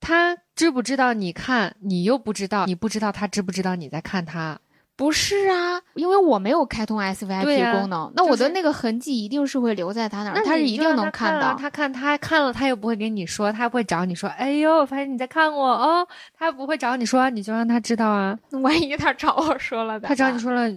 [0.00, 4.58] 他知不知道你看，你又不知道，你不知道他知不知道你在看他。
[4.98, 11.54] 不是啊，因为我没有开通 S V I P 功能，那我的那个痕迹一定是会留在他那儿，他是一定能看到。
[11.54, 16.04] 他看他看了，他又不会跟你说，他不会找你说，哎呦，发现你在看我哦，
[16.36, 18.36] 他又不会找你说，你就让他知道啊。
[18.60, 20.68] 万一他找我说了，他找你说了。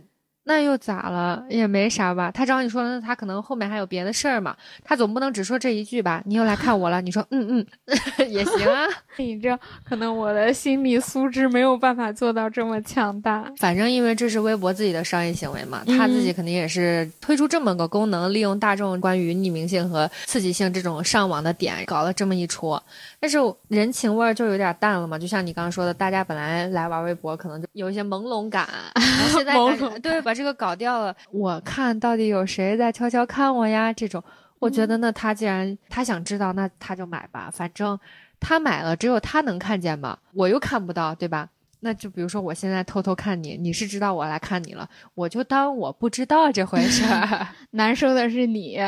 [0.44, 1.44] 那又咋了？
[1.50, 2.32] 也没啥吧。
[2.32, 4.56] 他找你说，那他可能后面还有别的事儿嘛。
[4.84, 6.22] 他总不能只说这一句吧？
[6.26, 7.66] 你又来看我了，你说嗯嗯
[8.30, 8.88] 也行啊。
[9.18, 13.46] 你这可能我的心理素质没有办法做到这么强大。
[13.58, 22.80] 反正因为这是微博自己的商业行为嘛，他自己肯定也是推出这么个功能，利用大众关于匿名性和刺激性这种上网的点，搞了这么一出。
[23.20, 23.38] 但是
[23.68, 25.20] 人情味儿就有点淡了嘛。
[25.20, 28.68] 就像你刚刚说的，大家本来来玩微博，可能就有一些朦胧感，
[29.32, 29.54] 现在
[30.00, 31.14] 对把这个搞掉了。
[31.30, 33.92] 我看到底有谁在悄悄看我呀？
[33.92, 34.24] 这种，
[34.60, 37.50] 我觉得那他既然他想知道，那他就买吧。
[37.52, 38.00] 反正
[38.40, 41.50] 他买了，只有他能看见嘛，我又看不到，对吧？
[41.82, 47.46] 那就比如说我现在偷偷看你，你是知道我来看你了，我就当我不知道这回事儿。
[47.72, 48.80] 难受的是你，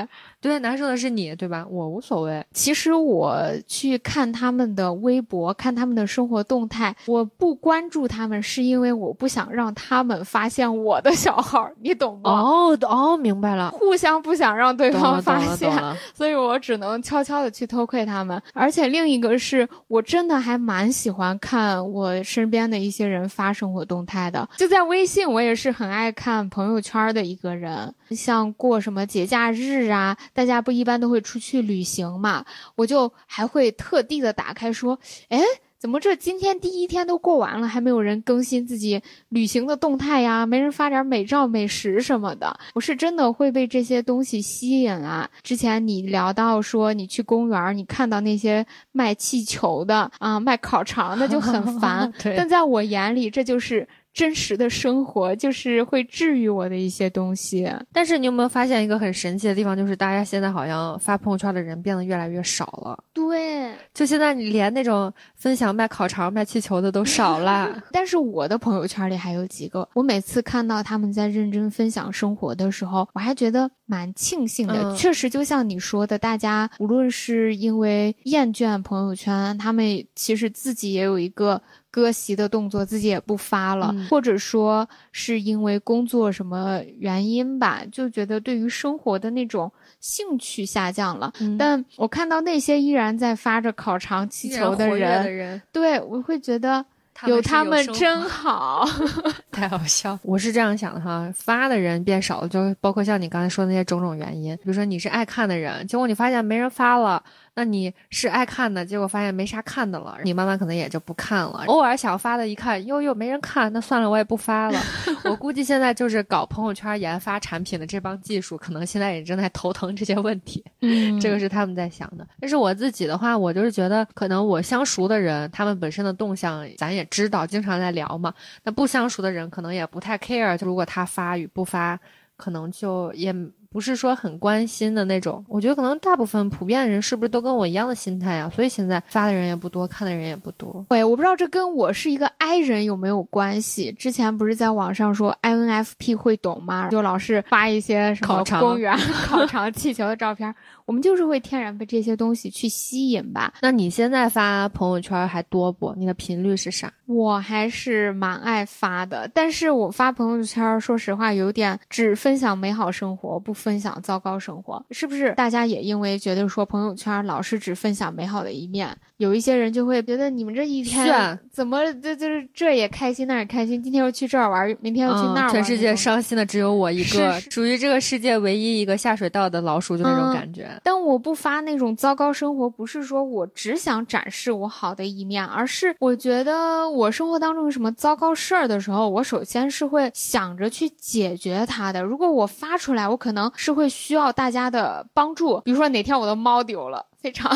[0.43, 1.65] 对，难受的是你，对吧？
[1.69, 2.45] 我无所谓。
[2.53, 12.29] 其实我去看他们的微博，看他们的生活动态，我不关注他们，是因为我不想让他们发现我的小号，你懂吗？
[12.29, 15.71] 哦哦，明白了，互相不想让对方发现，
[16.13, 18.41] 所以我只能悄悄的去偷窥他们。
[18.53, 27.93] 而且另一个是我真的还蛮喜欢看我身边的一些人发生活动态的，就在微信，我也是很爱看朋友圈的一个人。
[28.11, 32.43] 像过什么节假日啊，大家不一般都会出去旅行嘛，
[32.75, 35.39] 我就还会特地的打开说，哎。
[35.83, 40.45] 怎么这今天第一天都过完了，还没有人更新自己旅行的动态呀？
[40.45, 42.57] 没人发点美照、美食什么的？
[42.73, 45.29] 我是真的会被这些东西吸引啊！
[45.41, 57.67] 之前你聊到说你去公园，你看到那些卖气球的啊、卖烤肠的就很 烦但在我眼里，这就是真实的生活，就是会治愈我的一些东西。
[57.91, 63.03] 但是你有没有发现一个很神奇的地方，就是大家现在好像发朋友圈的人变得越来越少了。
[63.11, 67.75] 对，就现在你连那种分享卖烤肠、卖气球的都少了。
[67.91, 74.75] 但是我的朋友圈里还有几个，我每次看到他们在认真分享生活的时候，我还觉得蛮庆幸的。
[74.75, 81.61] 嗯确实，就像你说的，大家无论是因为厌倦朋友圈，他们其实自己也有一个
[81.93, 91.31] 割席的动作，自己也不发了，嗯或者说是因为工作什么原因吧，就觉得对于生活的那种兴趣下降了。
[91.39, 96.83] 嗯但我看到那些依然在发着烤肠、气球的人，人，对我会觉得。
[97.15, 98.83] 他有他们真好，
[99.51, 100.17] 太好笑。
[100.23, 107.23] 我是这样想的哈，发的人变少了，就包括像你刚才说的那些种种原因，比如说你是爱看的人，结果你发现没人发了。
[107.55, 111.63] 那你是爱看的，结果发现没啥看的了，你慢慢可能也就不看了。
[111.67, 114.79] 偶尔想发的，一看哟哟没人看，那算了，我也不发了。
[115.25, 120.63] 我估计现在就是搞朋友圈研发产品的这帮技术，可能现在也正在头疼这些问题。
[120.81, 122.27] 嗯这个是他们在想的。
[122.39, 128.33] 但是我自己的话，我就是觉得，可能我相熟的人，他们本身的动向咱也知道，经常在聊嘛。
[128.63, 131.99] 那不相熟的人，可能也不太 care，就如果他发与不发，
[132.35, 133.33] 可能就也
[133.73, 135.43] 不是说很关心的那种。
[135.49, 138.49] 我觉得可能大部分普遍人是不是都跟我一样的心态啊？
[138.55, 140.85] 所以现在发的人也不多，看的人也不多。
[140.87, 143.91] 对，我不知道这跟我是一个 I 人有没有关系。
[143.93, 146.89] 之前不是在网上说 INFP 会懂吗？
[146.89, 148.95] 就老是发一些什么公园
[149.25, 150.53] 烤肠、 气球的照片，
[150.85, 153.53] 我们就是会天然被这些东西去吸引吧。
[153.61, 155.93] 那你现在发朋友圈还多不？
[155.97, 156.93] 你的频率是啥？
[157.05, 165.33] 我还是蛮爱发的，但是我发朋友圈，说实话有点只分享美好生活，不分享糟糕生活，是不是？
[165.35, 180.69] 大家也因为觉得说朋友圈老是只分享美好的一面，有一些人就会觉得你们这一天怎么这就是这也开心那也开心，今天又去这儿玩，明天又去那儿玩，嗯全世界伤心的只有我一个，属于这个世界唯一一个下水道的老鼠，就那种嗯感觉。
[180.83, 192.03] 但我不发那种糟糕生活，不是说我只想展示我好的一面，而是我觉得我生活当中有什么糟糕事儿的时候，我首先是会想着去解决它的。
[192.03, 197.05] 如果我发出来，我可能是会需要大家的帮助，比如说哪天我的猫丢了。
[197.23, 197.49] 非常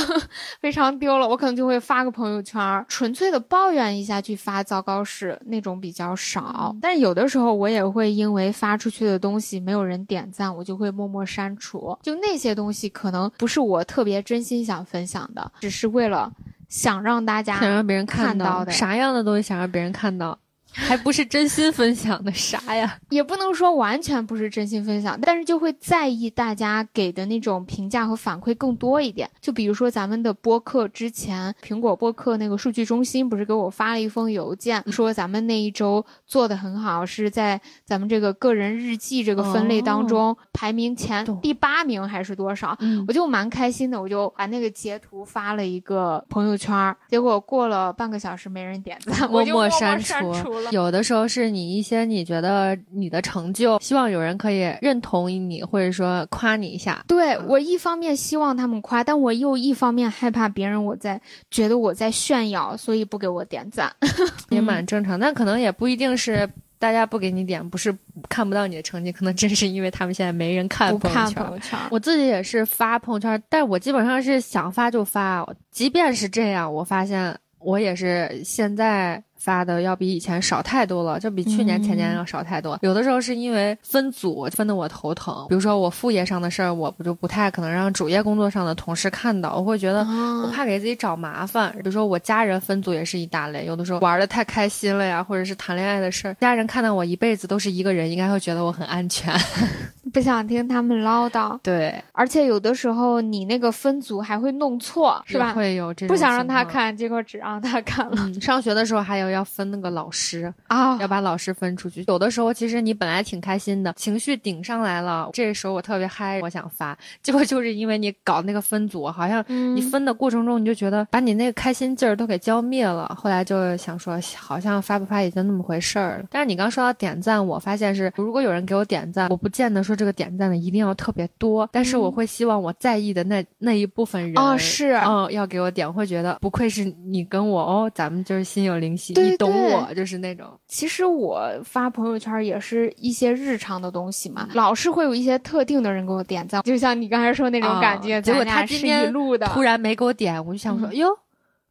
[0.61, 6.74] 非常丢了，我可能就会发个朋友圈，纯粹的抱怨一下，去发糟糕事那种比较少。
[6.82, 11.97] 但是有的时候我也会因为发出去的东西没有人点赞，我就会默默删除。
[12.01, 16.32] 就那些东西可能不是我特别真心想分享的，只是为了
[16.70, 20.39] 想让大家想让别人看到的啥样的东西想让别人看到，
[20.78, 22.97] 还不是真心分享的啥呀？
[23.09, 29.30] 也不能说完全不是真心分享，但是就会在意大家给的那种评价和反馈更多一点。
[29.41, 42.78] 就比如说咱们的播客之前，苹果播客那个数据中心不是给我发了一封邮件，说咱们那一周做的很好，是在咱们这个个人日记这个分类当中、排名前第八名还是多少？
[42.80, 50.66] 嗯我就蛮开心的，我就把那个截图发了一个朋友圈儿，结果过了半个小时没人点赞，我就默删删除了。
[50.72, 57.03] 有的时候是你一些你觉得你的成就，希望有人可以认同你，或者说夸你一下。
[57.07, 61.20] 对我一方面希望他们夸，但我又一方面害怕别人我在
[61.51, 63.91] 觉得我在炫耀，所以不给我点赞。
[64.49, 66.49] 也蛮正常，但可能也不一定是
[66.80, 67.95] 大家不给你点，不是
[68.30, 71.43] 看不到你的成绩，可能真是因为他们现在没人看不看朋友圈。
[71.43, 75.47] 朋友圈，我自己也是发朋友圈，但我基本上是想发就发。
[75.72, 82.78] 即便是这样，我发现我也是现在发的要比以前少太多了，就比去年前年要少太多。
[82.82, 91.72] 有的时候是因为分组分的我头疼，比如说我副业上的事儿，我不就不太可能让主业工作上的同事看到，我会觉得我怕给自己找麻烦。
[91.72, 99.34] 比如说我家人分组也是一大类，有的时候玩的太开心了呀，或者是谈恋爱的事儿，家人看到我一辈子都是一个人，应该会觉得我很安全，
[100.12, 101.58] 不想听他们唠叨。
[101.64, 105.54] 对，而且有的时候你那个分组还会弄错，是吧？
[105.54, 108.34] 会有这种不想让他看，结果只让他看了。
[108.41, 112.03] 上学的时候还有要分那个老师啊，要把老师分出去。
[112.07, 119.43] 有的时候其实你本来挺开心的，情绪顶上来了，这时候我特别嗨，我想发，结果就是因为你搞那个分组，好像
[119.75, 123.15] 你分的过程中你就觉得把你那个开心劲儿都给浇灭了。
[123.19, 126.25] 后来就想说，好像发不发也就那么回事儿了。
[126.31, 140.47] 但是你刚说到点赞，我发现是如果有人给我点赞，我不见得说这个点赞的一定要特别多，但是我会希望我在意的那那一部分人哦是嗯要给我点，会觉得不愧是你跟我哦，咱们就是心有灵犀，你懂我就是那种。
[140.67, 148.21] 其实我发朋友圈也是一些日常的东西嘛，老是会有一些特定的人给我点赞，就像你刚才说那种感觉。
[148.21, 149.13] 结果他今天
[149.53, 151.07] 突然没给我点，我就想说哟。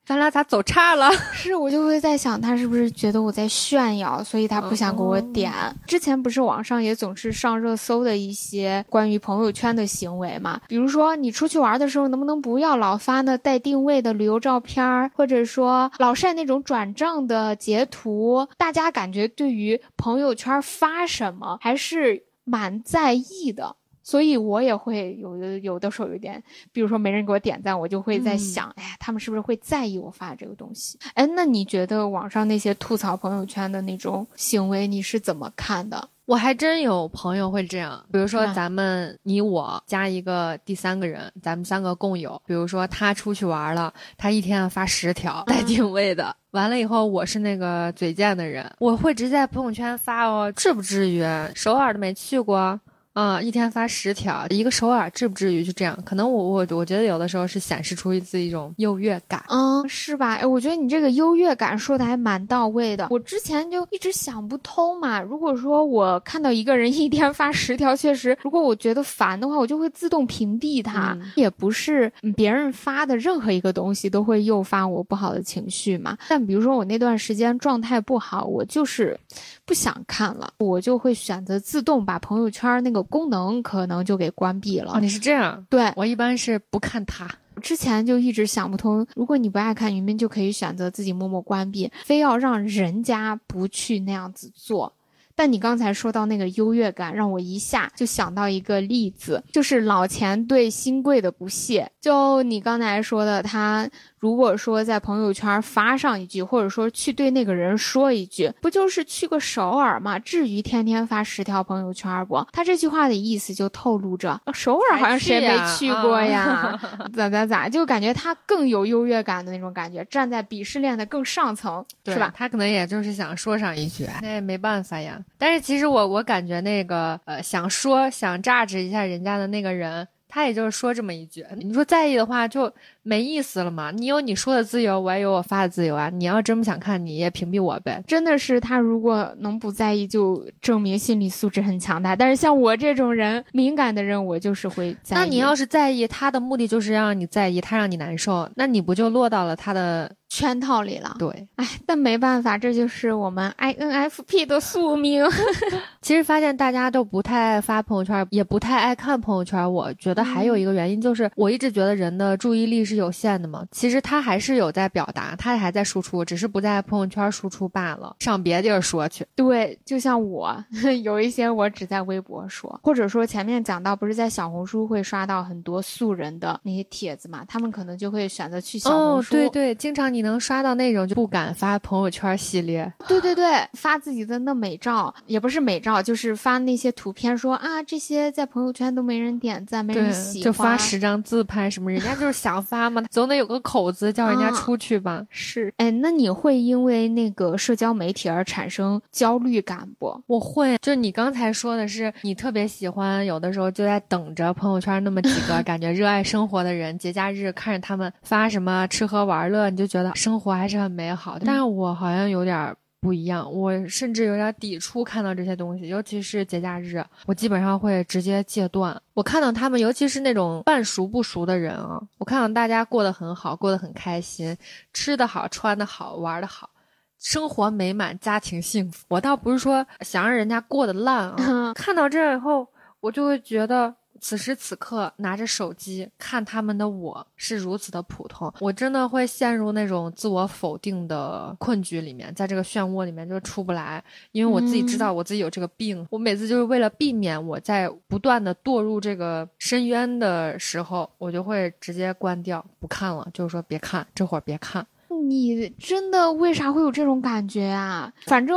[0.07, 1.11] 咱俩咋走岔了？
[1.35, 5.53] 是我就会在想，他是不是觉得我在炫耀，所以他不想给我点。
[5.85, 10.61] 之前不是网上也总是上热搜的一些关于朋友圈的行为嘛？
[10.69, 18.47] 比如说你出去玩的时候，能不能不要老发那带定位的旅游照片儿，或者说老晒那种转账的截图？
[18.57, 23.75] 大家感觉对于朋友圈发什么还是蛮在意的。
[24.07, 26.41] 所以我也会有的，有的时候有点，
[26.71, 30.97] 比如说没人给我点赞，我就会在想，哎呀，他们是不是会在意我发的这个东西？
[31.15, 36.09] 哎，那你觉得网上那些吐槽朋友圈的那种行为，你是怎么看的？
[36.25, 51.25] 我还真有朋友会这样，比如说咱们你我加一个第三个人，咱们三个共有，比如说他出去玩了，他一天发十条带定位的，完了以后我是那个嘴贱的人，我会直接在朋友圈发哦，至不至于，
[51.57, 52.79] 首尔都没去过。
[53.17, 55.99] 嗯，一天发十条，一个首尔至不至于就这样。
[56.05, 60.35] 可能我我我觉得有的时候是显示出自己一种优越感，嗯，是吧？
[60.35, 63.09] 哎，我觉得你这个优越感说的还蛮到位的。
[63.11, 65.19] 我之前就一直想不通嘛。
[65.19, 71.17] 如果说我看到一个人 一天发十条，确实，如果我觉得烦的话，我就会自动屏蔽他。
[71.37, 76.19] 也不是别人发的任何一个东西都会诱发我不好的情绪嘛。
[76.29, 79.19] 但比如说我那段时间状态不好，我就是
[79.67, 83.03] 不想看了，我就会选择自动把朋友圈那个。
[83.07, 84.99] 功能可能就给关闭了。
[85.01, 85.65] 你是这样？
[85.71, 87.27] 对我一般是不看它。
[87.63, 94.93] 之前就一直想不通，如果你不爱看，明明就可以选择自己默默关闭，非要让人家不去那样子做。
[95.35, 101.91] 但你刚才说到那个优越感，让我一下就想到一个例子，就是老钱对新贵的不屑。
[102.01, 103.89] 就你刚才说的，他。
[104.19, 110.19] 如果说在朋友圈发上一句，或者说去对那个人说一句，不就是去个首尔吗？
[110.19, 112.45] 至于天天发十条朋友圈不？
[112.53, 116.79] 他这句话的意思就透露着首尔好像谁没去过呀？
[117.15, 117.69] 咋咋咋？
[117.69, 122.33] 就感觉他更有优越感的那种感觉，站在鄙视链的更上层，是吧？
[122.35, 125.23] 他可能也就是想说上一句，那也没办法呀。
[125.37, 131.45] 但是其实我我感觉那个呃，想说想榨汁一下人家的那个人，他也就是说这么一句。
[131.57, 132.73] 你说在意的话就。
[133.09, 133.93] 没意思了嘛？
[133.93, 136.11] 你有你说的自由，我也有我发的自由啊！
[136.13, 138.03] 你要真不想看，你也屏蔽我呗。
[138.05, 142.17] 真的是他如果能不在意，就证明心理素质很强大。
[142.17, 145.21] 但是像我这种人，敏感的人，我就是会在意。
[145.21, 151.15] 那你要是在意，他的目的就是让你在意，他让你难受，那你不就落到了他的圈套里了？
[151.17, 155.25] 对，哎，但没办法，这就是我们 INFP 的宿命。
[156.03, 159.73] 其实发现大家都不太爱发朋友圈，也不太爱看朋友圈。
[159.73, 162.96] 我觉得还有一个原因就是，我一直觉得人的注意力是。
[162.97, 169.27] 有限的嘛，其实他还是有在表达，他还在输出，只是不在朋友圈输出罢了，上别地儿说去。
[169.35, 170.57] 对，就像我
[171.03, 179.35] 有一些我只在微博说，或者说前面讲到，不是在小红书会刷到很多素人的那些帖子嘛，他们可能就会选择去小红书。
[179.35, 182.91] 哦，对对，经常你能刷到那种就不敢发朋友圈系列。
[183.07, 192.86] 对对对，发自己的那美照，也不是美照，就是发那些图片，说啊这些在朋友圈都没人点赞，没人喜欢，就发十张自拍什么，人家就是想发。
[193.11, 195.25] 总得有个口子叫人家出去吧。
[195.31, 200.23] 是，哎，那你会因为那个社交媒体而产生焦虑感不？
[200.27, 211.45] 我会，就你刚才说的是，你特别喜欢，有的时候就在等着朋友圈那么几个 感觉热爱生活的人，节假日看着他们发什么吃喝玩乐，你就觉得生活还是很美好的。
[211.47, 212.75] 但是我好像有点。
[213.01, 219.01] 不一样，我甚至有点抵触看到这些东西，尤其是节假日，我基本上会直接戒断。
[219.15, 224.57] 我看到他们，尤其是那种半熟不熟的人啊，我看到大家过得很好，过得很开心，
[224.93, 226.71] 吃得好，穿得好，玩得好。
[227.19, 229.05] 生活美满，家庭幸福。
[229.09, 232.67] 我倒不是说想让人家过得烂啊， 看到这以后，
[233.01, 233.95] 我就会觉得。
[234.21, 244.03] 此时此刻拿着手机看他们的我是如此的普通，我真的会陷入那种自我否定的困局里面，在这个漩涡里面就出不来，
[244.33, 246.07] 因为我自己知道我自己有这个病。
[246.11, 254.87] 我每次就是为了避免我在不断的堕入这个深渊的时候，我就会直接关掉不看了，就是说别看，这会儿别看。
[255.29, 258.11] 你真的为啥会有这种感觉啊？
[258.27, 258.57] 反正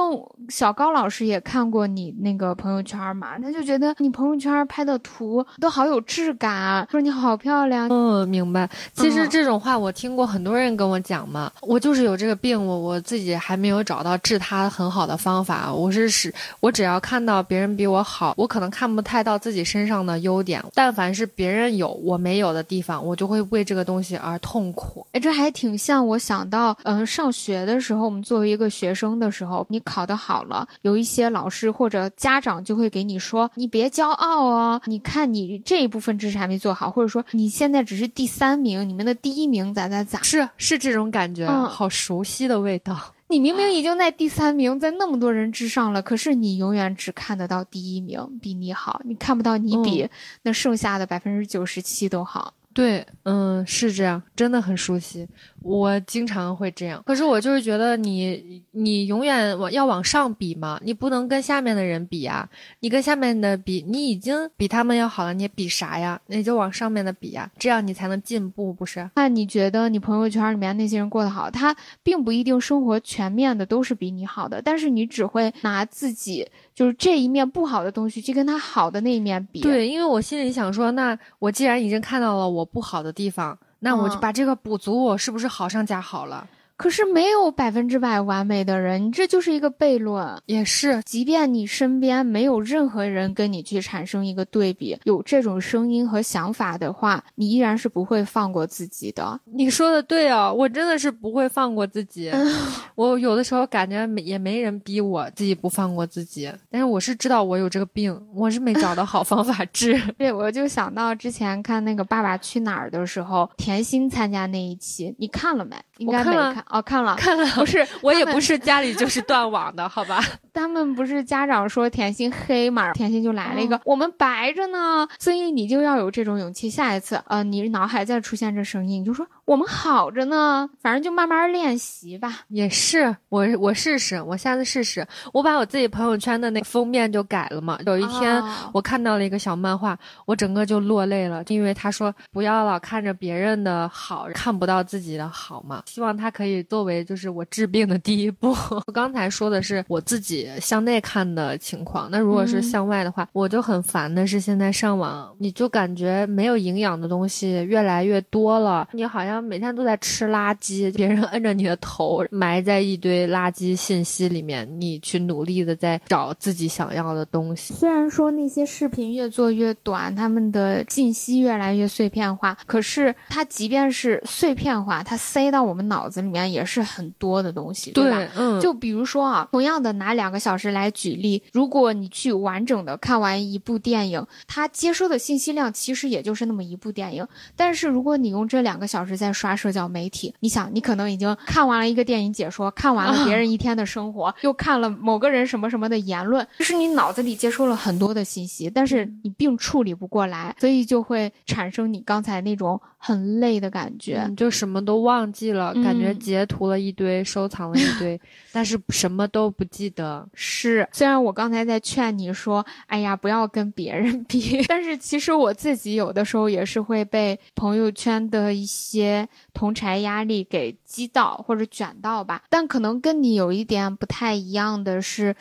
[0.50, 7.90] 小高老师也看过你那个朋友圈嘛，他就觉得你朋友圈拍的图都好有质感，说你好漂亮。
[7.90, 8.70] 嗯，明白。
[8.94, 15.74] 其实这种话我听过很多人跟我讲嘛，我就是有这个病，我我自己还没有找到治它很好的方法。
[15.74, 20.64] 我是使我只要看到别人比我好，我可能看不太到自己身上的优点。
[20.74, 25.06] 但凡是别人有我没有的地方，我就会为这个东西而痛苦。
[25.14, 26.59] 哎，这还挺像我想到。
[26.60, 43.15] 到嗯，上学的时候，我们作为一个学生的时候，你考得好了，有一些老师或者家长就会给你说：“你别骄傲哦，你看你这一部分知识还没做好，或者说你现在只是第三名，你们的第一名咋咋咋。”是是这种感觉，好熟悉的味道。
[43.30, 50.10] 你明明已经在第三名，在那么多人之上了，可是你永远只看得到第一名比你好，你看不到你比
[50.41, 52.53] 那剩下的百分之九十七都好。
[52.72, 55.27] 对，嗯，是这样，真的很熟悉。
[55.61, 62.48] 我经常会这样，可是我就是觉得你，你永远往要往上比嘛，你不能跟下面的人比啊。
[62.80, 66.19] 你跟下面的比，你已经比他们要好了，你比啥呀？
[66.27, 69.10] 那就往上面的比呀，这样你才能进步，不是？
[69.15, 79.61] 那你觉得你朋友圈里面那些人过得好，他并不一定生活全面的都是比你好的，但是你只会拿自己就是这一面不好的东西去跟他好的那一面比。
[79.61, 83.57] 对，因为我心里想说，那我既然已经看到了我不好的地方。
[83.80, 86.47] 那我就把这个补足，我是不是好上加好了？
[86.80, 90.26] 可是没有百分之百完美的人，你这就是一个悖论。
[90.45, 99.38] 也是，即便你身边没有任何人跟你去产生一个对比，有这种声音和想法的话，你依然是不会放过自己的。
[99.43, 102.31] 你说的对啊，我真的是不会放过自己。
[102.95, 110.01] 我有的时候感觉没也没人逼我自己不放过自己，但是我是知道我有这个病，我是没找到好方法治。
[110.18, 115.76] 对，我就想到之前看那个《爸爸去哪儿》的时候，甜心参加那一期，你看了没？
[115.97, 116.64] 应该没看。
[116.70, 120.24] 哦，看了，看了，不是， 我也不是家里就是断网的，好吧？
[120.54, 126.70] 他们不是家长说甜心黑嘛，甜心就来了一个，我们白着呢，所以你就要有这种勇气。
[126.70, 129.26] 下一次，呃，你脑海再出现这声音，你就说。
[129.46, 132.41] 我们好着呢，反正就慢慢练习吧。
[132.50, 135.04] 也是，我我试试，我下次试试。
[135.34, 137.80] 我把我自己朋友圈的那个封面就改了嘛。
[137.88, 139.98] 有一天我看到了一个小漫画，
[140.28, 145.82] 我整个就落泪了，因为他说不要老看着别人的好，看不到自己的好嘛。
[145.88, 148.56] 希望他可以作为就是我治病的第一步。
[148.88, 159.40] 我刚才说的是我自己向内看的情况，那如果是向外的话，我就很烦的是现在上网，你就感觉没有营养的东西越来越多了，你好像。
[159.49, 167.73] 每天都在吃垃圾，别人摁着你的头，埋在一堆垃圾信息里面，你去努力的在找自己想要的东西。
[167.73, 178.28] 虽然说那些视频越做越短，他们的信息越来越碎片化，可是它即便是碎片化，它塞到我们脑子里面也是很多的东西，对吧？
[178.36, 178.60] 嗯。
[178.60, 208.20] 就比如说啊，同样的拿两个小时来举例，如果你去完整的看完一部电影，它接收的信息量其实也就是那么一部电影，但是如果你用这两个小时在刷社交媒体，你想，你可能已经看完了一个电影解说，看完了别人 一天的生活，又看了某个人什么什么的言论，就是你脑子里接收了很多的信息，但是你并处理不过来，所以就会产生你刚才那种很累的感觉，就什么都忘记了，感觉截图了一堆，收藏了一堆，
[208.53, 210.26] 但是什么都不记得。
[210.34, 219.28] 是，虽然我刚才在劝你说，哎呀，不要跟别人比， 但是其实我自己有的时候也是会被朋友圈的一些。
[219.52, 225.36] 同柴压力给击到或者卷到吧，但可能跟你有一点不太一样的是，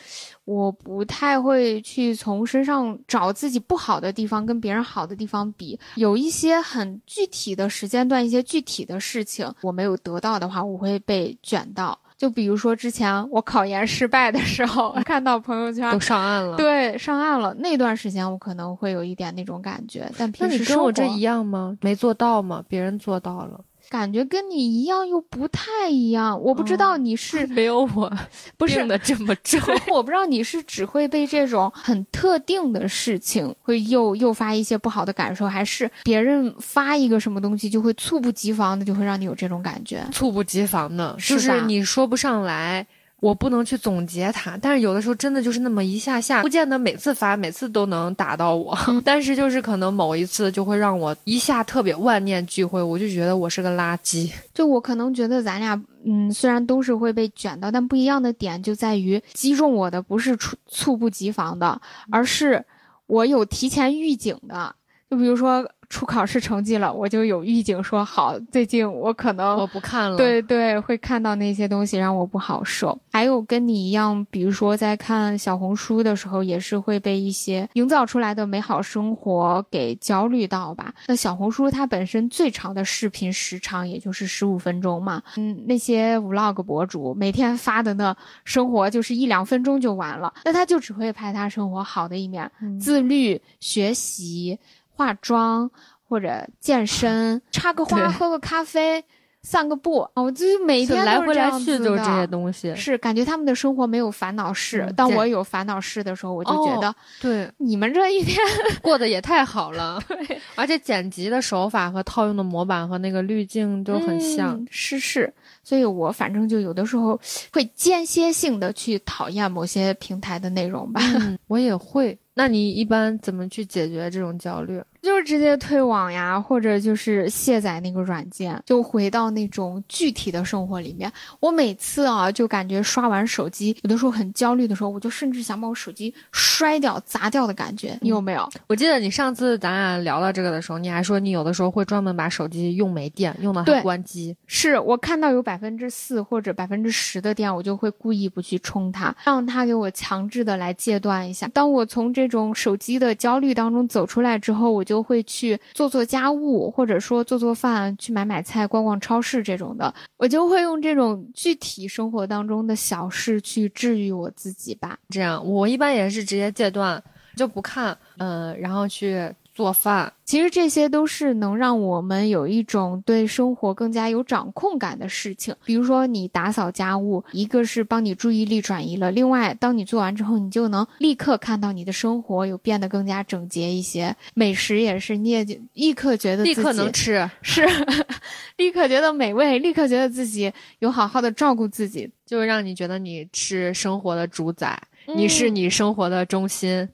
[0.49, 5.79] 我不太会去从身上找自己不好的地方跟别人好的地方比。
[5.93, 11.95] 有一些很具体的时间段，一些具体的事情我没有得到的话，我会被卷到。
[12.17, 17.53] 就比如说之前我考研失败的时候， 看到朋友圈都上岸了，对，上岸了。
[17.53, 21.77] 那段时间我可能会有一点那种感觉，但平时跟我这一样吗？
[21.81, 22.63] 没做到吗？
[22.67, 23.61] 别人做到了。
[23.89, 28.11] 感觉跟你一样又不太一样，我不知道你是没有我
[28.55, 29.59] 不是的这么重，
[29.91, 40.05] 我不知道你是只会被这种很特定的事情会诱诱发一些不好的感受，还是别人发一个什么东西就会猝不及防的就会让你有这种感觉？
[40.11, 42.85] 猝不及防的，就是你说不上来。
[43.19, 54.31] 我不能去总结它，但是有的时候真的就是那么一下下，不见得每次发每次都能打到我， 但是就是可能某一次就会让我一下特别万念俱灰，我就觉得我是个垃圾。
[54.53, 61.81] 就我可能觉得咱俩，嗯，虽然都是会被卷到，但不一样的点就在于击中我的不是猝猝不及防的，
[62.11, 62.63] 而是
[63.07, 64.75] 我有提前预警的。
[65.09, 65.69] 就比如说。
[65.89, 70.15] 出考试成绩了，我就有预警说好，最近我可能我不看了。
[70.15, 72.97] 对对，会看到那些东西让我不好受。
[73.11, 80.93] 还有跟你一样，比如说在看小红书的时候，也是会被一些营造出来的美好生活给焦虑到吧？
[81.07, 92.49] 那小红书它本身最长的视频时长也就是十五分钟嘛，嗯，那些 vlog 博主每天发的那生活就是一两分钟就完了，那他就只会拍他生活好的一面，
[92.79, 94.59] 自律、学习。
[94.99, 95.71] 化妆
[96.03, 99.01] 或者健身，插个花，喝个咖啡，
[99.43, 102.75] 散个步我就每天来回来去就是这些东西。
[102.75, 104.93] 是感觉他们的生活没有烦恼事。
[104.97, 108.37] 当我有烦恼事的时候，我就觉得，对你们这一天
[108.83, 110.03] 过得也太好了。
[110.09, 114.61] 对，而且剪辑的手法和套用的模板和那个滤镜都很像。
[114.69, 117.17] 是是，所以我反正就有的时候
[117.53, 121.01] 会间歇性的去讨厌某些平台的内容吧。
[121.47, 122.19] 我也会。
[122.33, 124.81] 那你一般怎么去解决这种焦虑？
[125.01, 131.11] 就是直接退网呀，或者就是卸载那个软件，就回到那种具体的生活里面。
[131.39, 137.97] 我每次啊，就感觉刷完手机，有的时候很焦虑的时候，我就甚至想把我手机摔掉、砸掉的感觉。
[138.01, 138.49] 你有没有？
[138.67, 144.35] 我记得你上次咱俩聊到这个的时候，你还说你有的时候会专门把手机用没电，用到它关机。
[144.47, 151.47] 是我看到有百分之四或者百分之十的电，我就会故意不去充它，让它给我强制的来戒断一下。
[151.47, 164.97] 当我从这种手机的焦虑当中走出来之后，我就会去做做家务，或者说做做饭，去买买菜，逛逛超市这种的，我就会用这种具体生活当中的小事去治愈我自己吧。
[165.09, 166.99] 这样，我一般也是直接戒断，
[167.35, 169.31] 就不看，嗯，然后去。
[169.59, 175.53] 做饭，其实这些都是能让我们有一种对生活更加有掌控感的事情。
[175.65, 184.15] 比如说，你打扫家务，一个是帮你注意力转移了，另外，当你做完之后，你就能立刻看到你的生活有变得更加整洁一些。
[184.33, 187.67] 美食也是，你也立刻觉得立刻能吃，是，
[188.55, 190.49] 立刻觉得美味，立刻觉得自己
[190.79, 194.81] 有好好的照顾自己，就让你觉得你是生活的主宰，
[195.17, 196.87] 你是你生活的中心。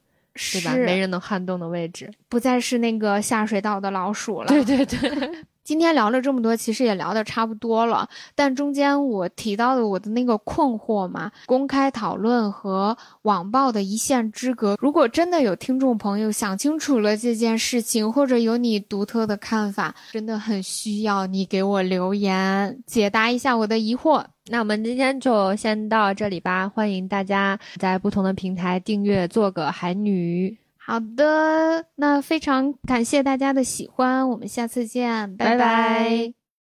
[0.54, 0.76] 对吧？
[0.76, 4.48] 没人能撼动的位置，不再是那个下水道的老鼠了。
[4.48, 5.46] 对对对。
[5.66, 8.08] 今天聊了这么多，其实也聊得差不多了。
[8.36, 14.78] 但中间我提到的我的那个困惑嘛，公开讨论和网暴的一线之隔。
[14.80, 24.24] 如果真的有听众朋友想清楚了这件事情，或者有你独特的看法，真的很需要你给我留言，解答一下我的疑惑。
[24.48, 26.70] 那我们今天就先到这里吧。
[26.70, 30.56] 欢迎大家在不同的平台订阅，做个海女。
[30.86, 36.45] 好的，那非常感谢大家的喜欢，我们下次见，拜拜。